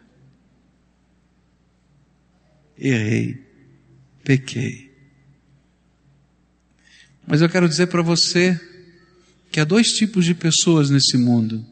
Errei, 2.76 3.42
pequei. 4.22 4.88
Mas 7.26 7.40
eu 7.40 7.48
quero 7.48 7.68
dizer 7.68 7.88
para 7.88 8.02
você 8.02 8.67
que 9.58 9.62
há 9.62 9.64
dois 9.64 9.92
tipos 9.92 10.24
de 10.24 10.36
pessoas 10.36 10.88
nesse 10.88 11.18
mundo. 11.18 11.66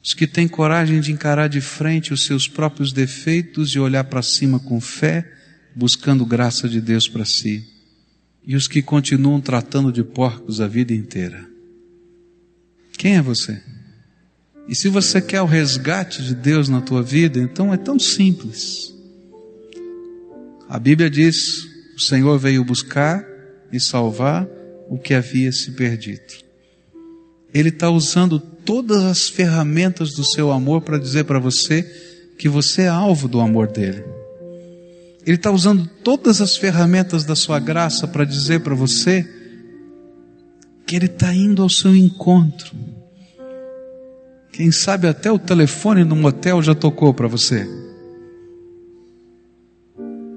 Os 0.00 0.14
que 0.14 0.28
têm 0.28 0.46
coragem 0.46 1.00
de 1.00 1.10
encarar 1.10 1.48
de 1.48 1.60
frente 1.60 2.14
os 2.14 2.24
seus 2.24 2.46
próprios 2.46 2.92
defeitos 2.92 3.70
e 3.70 3.80
olhar 3.80 4.04
para 4.04 4.22
cima 4.22 4.60
com 4.60 4.80
fé, 4.80 5.28
buscando 5.74 6.24
graça 6.24 6.68
de 6.68 6.80
Deus 6.80 7.08
para 7.08 7.24
si. 7.24 7.66
E 8.46 8.54
os 8.54 8.68
que 8.68 8.80
continuam 8.80 9.40
tratando 9.40 9.90
de 9.90 10.04
porcos 10.04 10.60
a 10.60 10.68
vida 10.68 10.94
inteira. 10.94 11.44
Quem 12.92 13.16
é 13.16 13.22
você? 13.22 13.60
E 14.68 14.76
se 14.76 14.88
você 14.88 15.20
quer 15.20 15.42
o 15.42 15.46
resgate 15.46 16.22
de 16.22 16.36
Deus 16.36 16.68
na 16.68 16.80
tua 16.80 17.02
vida, 17.02 17.40
então 17.40 17.74
é 17.74 17.76
tão 17.76 17.98
simples. 17.98 18.94
A 20.68 20.78
Bíblia 20.78 21.10
diz: 21.10 21.64
o 21.96 22.00
Senhor 22.00 22.38
veio 22.38 22.64
buscar 22.64 23.26
e 23.72 23.80
salvar 23.80 24.59
o 24.90 24.98
que 24.98 25.14
havia 25.14 25.52
se 25.52 25.70
perdido. 25.70 26.44
Ele 27.54 27.68
está 27.68 27.88
usando 27.88 28.40
todas 28.40 29.04
as 29.04 29.28
ferramentas 29.28 30.12
do 30.14 30.24
seu 30.24 30.50
amor 30.50 30.82
para 30.82 30.98
dizer 30.98 31.24
para 31.24 31.38
você 31.38 31.82
que 32.36 32.48
você 32.48 32.82
é 32.82 32.88
alvo 32.88 33.28
do 33.28 33.40
amor 33.40 33.68
dele. 33.68 34.04
Ele 35.24 35.36
está 35.36 35.50
usando 35.50 35.86
todas 36.02 36.40
as 36.40 36.56
ferramentas 36.56 37.24
da 37.24 37.36
sua 37.36 37.60
graça 37.60 38.08
para 38.08 38.24
dizer 38.24 38.60
para 38.60 38.74
você 38.74 39.28
que 40.84 40.96
ele 40.96 41.06
está 41.06 41.32
indo 41.32 41.62
ao 41.62 41.68
seu 41.68 41.94
encontro. 41.94 42.74
Quem 44.52 44.72
sabe 44.72 45.06
até 45.06 45.30
o 45.30 45.38
telefone 45.38 46.02
no 46.02 46.16
motel 46.16 46.60
já 46.60 46.74
tocou 46.74 47.14
para 47.14 47.28
você. 47.28 47.64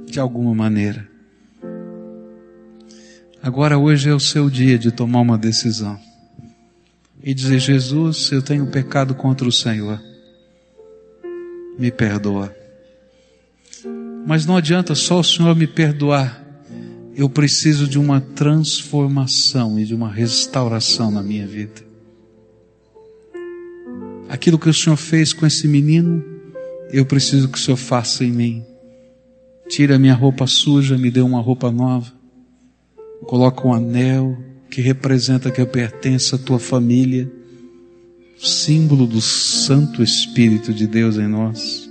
De 0.05 0.19
alguma 0.19 0.53
maneira. 0.53 1.12
Agora 3.43 3.77
hoje 3.77 4.09
é 4.09 4.13
o 4.13 4.21
seu 4.21 4.49
dia 4.49 4.79
de 4.79 4.89
tomar 4.89 5.19
uma 5.19 5.37
decisão 5.37 5.99
e 7.21 7.33
dizer: 7.33 7.59
Jesus, 7.59 8.31
eu 8.31 8.41
tenho 8.41 8.65
pecado 8.67 9.13
contra 9.13 9.45
o 9.45 9.51
Senhor, 9.51 10.01
me 11.77 11.91
perdoa. 11.91 12.55
Mas 14.25 14.45
não 14.45 14.55
adianta 14.55 14.95
só 14.95 15.19
o 15.19 15.23
Senhor 15.25 15.53
me 15.57 15.67
perdoar, 15.67 16.41
eu 17.17 17.29
preciso 17.29 17.85
de 17.85 17.99
uma 17.99 18.21
transformação 18.21 19.77
e 19.77 19.83
de 19.83 19.93
uma 19.93 20.09
restauração 20.09 21.11
na 21.11 21.21
minha 21.21 21.45
vida. 21.45 21.81
Aquilo 24.29 24.57
que 24.57 24.69
o 24.69 24.73
Senhor 24.73 24.95
fez 24.95 25.33
com 25.33 25.45
esse 25.45 25.67
menino, 25.67 26.23
eu 26.89 27.05
preciso 27.05 27.49
que 27.49 27.57
o 27.57 27.61
Senhor 27.61 27.75
faça 27.75 28.23
em 28.23 28.31
mim. 28.31 28.65
Tira 29.67 29.99
minha 29.99 30.13
roupa 30.13 30.47
suja, 30.47 30.97
me 30.97 31.11
dê 31.11 31.19
uma 31.19 31.41
roupa 31.41 31.69
nova. 31.69 32.22
Coloca 33.25 33.67
um 33.67 33.73
anel, 33.73 34.37
que 34.69 34.81
representa 34.81 35.51
que 35.51 35.61
eu 35.61 35.67
pertenço 35.67 36.35
à 36.35 36.37
tua 36.37 36.59
família, 36.59 37.31
símbolo 38.37 39.05
do 39.07 39.21
Santo 39.21 40.03
Espírito 40.03 40.73
de 40.73 40.87
Deus 40.87 41.17
em 41.17 41.27
nós. 41.27 41.89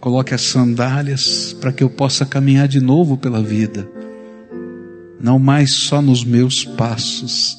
Coloque 0.00 0.34
as 0.34 0.42
sandálias 0.42 1.54
para 1.54 1.72
que 1.72 1.82
eu 1.82 1.88
possa 1.88 2.26
caminhar 2.26 2.68
de 2.68 2.80
novo 2.80 3.16
pela 3.16 3.42
vida, 3.42 3.88
não 5.18 5.38
mais 5.38 5.72
só 5.72 6.02
nos 6.02 6.22
meus 6.22 6.64
passos, 6.64 7.56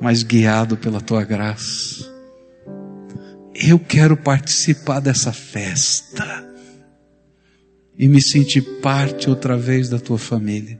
mas 0.00 0.22
guiado 0.22 0.76
pela 0.76 1.00
tua 1.00 1.24
graça. 1.24 2.12
Eu 3.54 3.78
quero 3.78 4.16
participar 4.16 5.00
dessa 5.00 5.32
festa 5.32 6.53
e 7.98 8.08
me 8.08 8.20
sentir 8.20 8.62
parte 8.80 9.28
outra 9.28 9.56
vez 9.56 9.88
da 9.88 9.98
tua 9.98 10.18
família. 10.18 10.78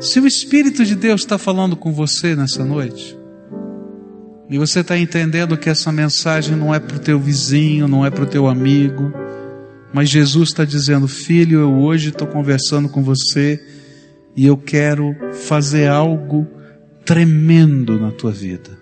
Se 0.00 0.20
o 0.20 0.26
Espírito 0.26 0.84
de 0.84 0.94
Deus 0.94 1.22
está 1.22 1.38
falando 1.38 1.74
com 1.74 1.92
você 1.92 2.36
nessa 2.36 2.64
noite, 2.64 3.16
e 4.50 4.56
você 4.56 4.80
está 4.80 4.96
entendendo 4.96 5.56
que 5.56 5.68
essa 5.68 5.92
mensagem 5.92 6.56
não 6.56 6.74
é 6.74 6.78
para 6.80 6.96
o 6.96 7.00
teu 7.00 7.18
vizinho, 7.18 7.86
não 7.86 8.04
é 8.04 8.10
para 8.10 8.24
o 8.24 8.26
teu 8.26 8.46
amigo, 8.46 9.12
mas 9.92 10.08
Jesus 10.08 10.50
está 10.50 10.64
dizendo: 10.64 11.06
Filho, 11.06 11.60
eu 11.60 11.74
hoje 11.74 12.10
estou 12.10 12.26
conversando 12.26 12.88
com 12.88 13.02
você 13.02 13.62
e 14.36 14.46
eu 14.46 14.56
quero 14.56 15.14
fazer 15.32 15.88
algo 15.88 16.46
tremendo 17.04 17.98
na 17.98 18.10
tua 18.10 18.30
vida. 18.30 18.78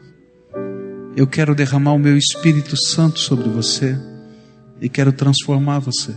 Eu 1.16 1.26
quero 1.26 1.54
derramar 1.54 1.94
o 1.94 1.98
meu 1.98 2.16
Espírito 2.16 2.76
Santo 2.76 3.18
sobre 3.18 3.48
você 3.48 3.98
e 4.80 4.88
quero 4.88 5.12
transformar 5.12 5.78
você. 5.78 6.12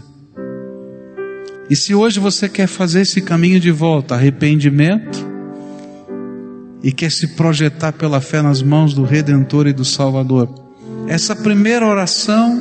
E 1.70 1.76
se 1.76 1.94
hoje 1.94 2.20
você 2.20 2.50
quer 2.50 2.68
fazer 2.68 3.02
esse 3.02 3.22
caminho 3.22 3.60
de 3.60 3.70
volta, 3.70 4.16
arrependimento, 4.16 5.28
e 6.82 6.92
quer 6.92 7.12
se 7.12 7.36
projetar 7.36 7.92
pela 7.92 8.20
fé 8.20 8.42
nas 8.42 8.62
mãos 8.62 8.94
do 8.94 9.04
Redentor 9.04 9.68
e 9.68 9.74
do 9.74 9.86
Salvador, 9.86 10.50
essa 11.08 11.36
primeira 11.36 11.86
oração 11.86 12.60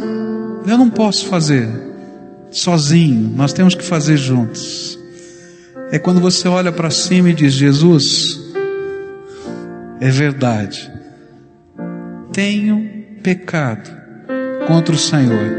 eu 0.66 0.76
não 0.76 0.90
posso 0.90 1.26
fazer 1.26 1.68
sozinho, 2.50 3.32
nós 3.34 3.52
temos 3.52 3.74
que 3.74 3.84
fazer 3.84 4.16
juntos. 4.16 4.98
É 5.90 5.98
quando 5.98 6.20
você 6.20 6.46
olha 6.46 6.70
para 6.70 6.90
cima 6.90 7.30
e 7.30 7.34
diz: 7.34 7.54
Jesus, 7.54 8.38
é 10.00 10.10
verdade, 10.10 10.90
tenho 12.30 12.86
pecado 13.22 13.90
contra 14.66 14.94
o 14.94 14.98
Senhor, 14.98 15.56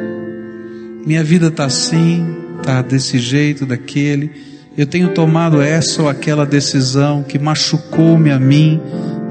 minha 1.04 1.24
vida 1.24 1.48
está 1.48 1.66
assim, 1.66 2.24
está 2.60 2.82
desse 2.82 3.18
jeito, 3.18 3.66
daquele. 3.66 4.32
Eu 4.78 4.86
tenho 4.86 5.14
tomado 5.14 5.62
essa 5.62 6.04
ou 6.04 6.10
aquela 6.10 6.46
decisão 6.46 7.24
que 7.24 7.40
machucou-me 7.40 8.32
a 8.32 8.40
mim 8.40 8.80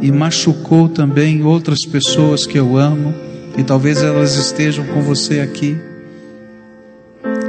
e 0.01 0.13
machucou 0.13 0.89
também 0.89 1.43
outras 1.43 1.85
pessoas 1.85 2.47
que 2.47 2.59
eu 2.59 2.77
amo, 2.77 3.15
e 3.57 3.65
talvez 3.65 4.03
elas 4.03 4.37
estejam 4.37 4.85
com 4.87 5.01
você 5.03 5.41
aqui. 5.41 5.77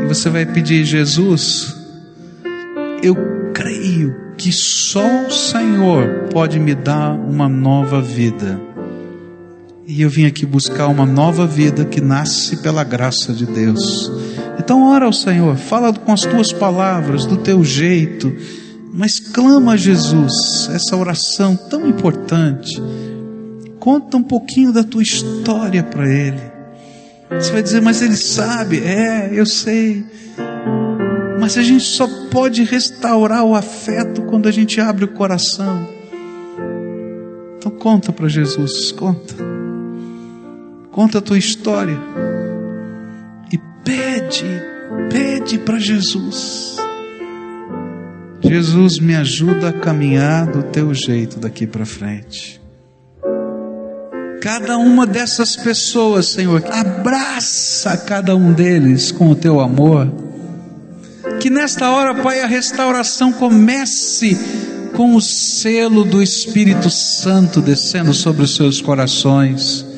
E 0.01 0.05
você 0.05 0.29
vai 0.29 0.45
pedir, 0.45 0.83
Jesus, 0.83 1.75
eu 3.03 3.15
creio 3.53 4.15
que 4.37 4.51
só 4.51 5.27
o 5.27 5.31
Senhor 5.31 6.29
pode 6.31 6.59
me 6.59 6.73
dar 6.73 7.11
uma 7.11 7.47
nova 7.47 8.01
vida. 8.01 8.59
E 9.91 10.03
eu 10.03 10.09
vim 10.09 10.27
aqui 10.27 10.45
buscar 10.45 10.85
uma 10.85 11.03
nova 11.03 11.47
vida 11.47 11.83
que 11.83 11.99
nasce 11.99 12.57
pela 12.57 12.83
graça 12.83 13.33
de 13.33 13.43
Deus. 13.43 14.11
Então 14.59 14.83
ora 14.83 15.07
ao 15.07 15.11
Senhor, 15.11 15.57
fala 15.57 15.91
com 15.91 16.13
as 16.13 16.21
tuas 16.21 16.53
palavras, 16.53 17.25
do 17.25 17.37
teu 17.37 17.63
jeito, 17.63 18.31
mas 18.93 19.19
clama 19.19 19.73
a 19.73 19.75
Jesus, 19.75 20.69
essa 20.71 20.95
oração 20.95 21.55
tão 21.55 21.87
importante. 21.87 22.79
Conta 23.79 24.17
um 24.17 24.21
pouquinho 24.21 24.71
da 24.71 24.83
tua 24.83 25.01
história 25.01 25.81
para 25.81 26.07
Ele. 26.07 26.41
Você 27.31 27.51
vai 27.51 27.63
dizer, 27.63 27.81
mas 27.81 28.03
Ele 28.03 28.15
sabe, 28.15 28.83
é, 28.83 29.31
eu 29.33 29.45
sei. 29.47 30.05
Mas 31.39 31.57
a 31.57 31.63
gente 31.63 31.85
só 31.85 32.07
pode 32.29 32.63
restaurar 32.63 33.43
o 33.43 33.55
afeto 33.55 34.21
quando 34.21 34.47
a 34.47 34.51
gente 34.51 34.79
abre 34.79 35.05
o 35.05 35.13
coração. 35.15 35.89
Então 37.57 37.71
conta 37.71 38.13
para 38.13 38.27
Jesus, 38.27 38.91
conta. 38.91 39.48
Conta 40.91 41.19
a 41.19 41.21
tua 41.21 41.37
história. 41.37 41.97
Pede, 43.89 44.45
pede 45.09 45.57
para 45.57 45.79
Jesus. 45.79 46.75
Jesus 48.39 48.99
me 48.99 49.15
ajuda 49.15 49.69
a 49.69 49.73
caminhar 49.73 50.45
do 50.45 50.61
teu 50.61 50.93
jeito 50.93 51.39
daqui 51.39 51.65
para 51.65 51.87
frente. 51.87 52.61
Cada 54.41 54.77
uma 54.77 55.07
dessas 55.07 55.55
pessoas, 55.55 56.27
Senhor, 56.27 56.63
abraça 56.71 57.97
cada 57.97 58.35
um 58.35 58.53
deles 58.53 59.11
com 59.11 59.29
o 59.29 59.35
teu 59.35 59.59
amor. 59.59 60.07
Que 61.39 61.49
nesta 61.49 61.89
hora, 61.89 62.21
Pai, 62.21 62.41
a 62.41 62.47
restauração 62.47 63.33
comece 63.33 64.37
com 64.95 65.15
o 65.15 65.21
selo 65.21 66.03
do 66.03 66.21
Espírito 66.21 66.91
Santo 66.91 67.59
descendo 67.59 68.13
sobre 68.13 68.43
os 68.43 68.55
seus 68.55 68.81
corações 68.81 69.88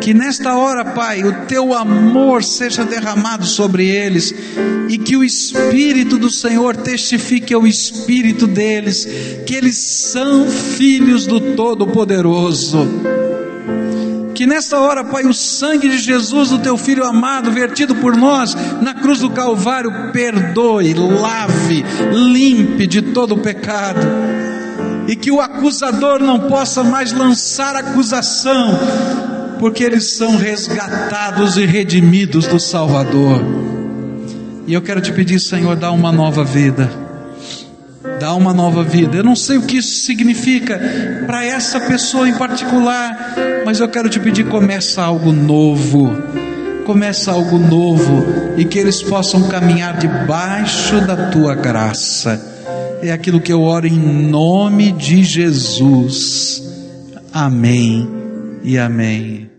que 0.00 0.14
nesta 0.14 0.56
hora, 0.56 0.84
Pai, 0.84 1.22
o 1.22 1.46
teu 1.46 1.74
amor 1.74 2.42
seja 2.42 2.84
derramado 2.84 3.44
sobre 3.44 3.86
eles 3.86 4.34
e 4.88 4.96
que 4.96 5.16
o 5.16 5.22
Espírito 5.22 6.16
do 6.16 6.30
Senhor 6.30 6.74
testifique 6.76 7.52
ao 7.52 7.66
Espírito 7.66 8.46
deles 8.46 9.06
que 9.46 9.54
eles 9.54 9.76
são 9.76 10.46
filhos 10.48 11.26
do 11.26 11.54
Todo-Poderoso. 11.54 12.88
Que 14.34 14.46
nesta 14.46 14.78
hora, 14.80 15.04
Pai, 15.04 15.26
o 15.26 15.34
sangue 15.34 15.88
de 15.90 15.98
Jesus, 15.98 16.50
o 16.50 16.58
teu 16.58 16.78
Filho 16.78 17.04
amado, 17.04 17.50
vertido 17.50 17.94
por 17.96 18.16
nós 18.16 18.56
na 18.80 18.94
cruz 18.94 19.18
do 19.18 19.28
Calvário, 19.28 20.12
perdoe, 20.12 20.94
lave, 20.94 21.84
limpe 22.10 22.86
de 22.86 23.02
todo 23.02 23.34
o 23.34 23.38
pecado. 23.38 24.00
E 25.06 25.14
que 25.14 25.30
o 25.30 25.40
acusador 25.40 26.20
não 26.20 26.48
possa 26.48 26.82
mais 26.82 27.12
lançar 27.12 27.76
acusação 27.76 28.78
porque 29.60 29.84
eles 29.84 30.12
são 30.16 30.36
resgatados 30.36 31.58
e 31.58 31.66
redimidos 31.66 32.46
do 32.46 32.58
Salvador. 32.58 33.42
E 34.66 34.72
eu 34.72 34.80
quero 34.80 35.02
te 35.02 35.12
pedir, 35.12 35.38
Senhor, 35.38 35.76
dá 35.76 35.92
uma 35.92 36.10
nova 36.10 36.42
vida. 36.42 36.90
Dá 38.18 38.32
uma 38.34 38.54
nova 38.54 38.82
vida. 38.82 39.18
Eu 39.18 39.22
não 39.22 39.36
sei 39.36 39.58
o 39.58 39.62
que 39.62 39.76
isso 39.76 40.06
significa 40.06 40.80
para 41.26 41.44
essa 41.44 41.78
pessoa 41.78 42.26
em 42.26 42.34
particular, 42.34 43.34
mas 43.64 43.80
eu 43.80 43.88
quero 43.88 44.08
te 44.08 44.18
pedir, 44.18 44.46
começa 44.46 45.02
algo 45.02 45.30
novo. 45.30 46.10
Começa 46.86 47.30
algo 47.30 47.58
novo 47.58 48.24
e 48.56 48.64
que 48.64 48.78
eles 48.78 49.02
possam 49.02 49.46
caminhar 49.46 49.98
debaixo 49.98 51.02
da 51.02 51.30
tua 51.30 51.54
graça. 51.54 52.40
É 53.02 53.12
aquilo 53.12 53.40
que 53.40 53.52
eu 53.52 53.60
oro 53.60 53.86
em 53.86 53.98
nome 53.98 54.90
de 54.90 55.22
Jesus. 55.22 56.62
Amém 57.32 58.08
e 58.62 58.78
amém. 58.78 59.49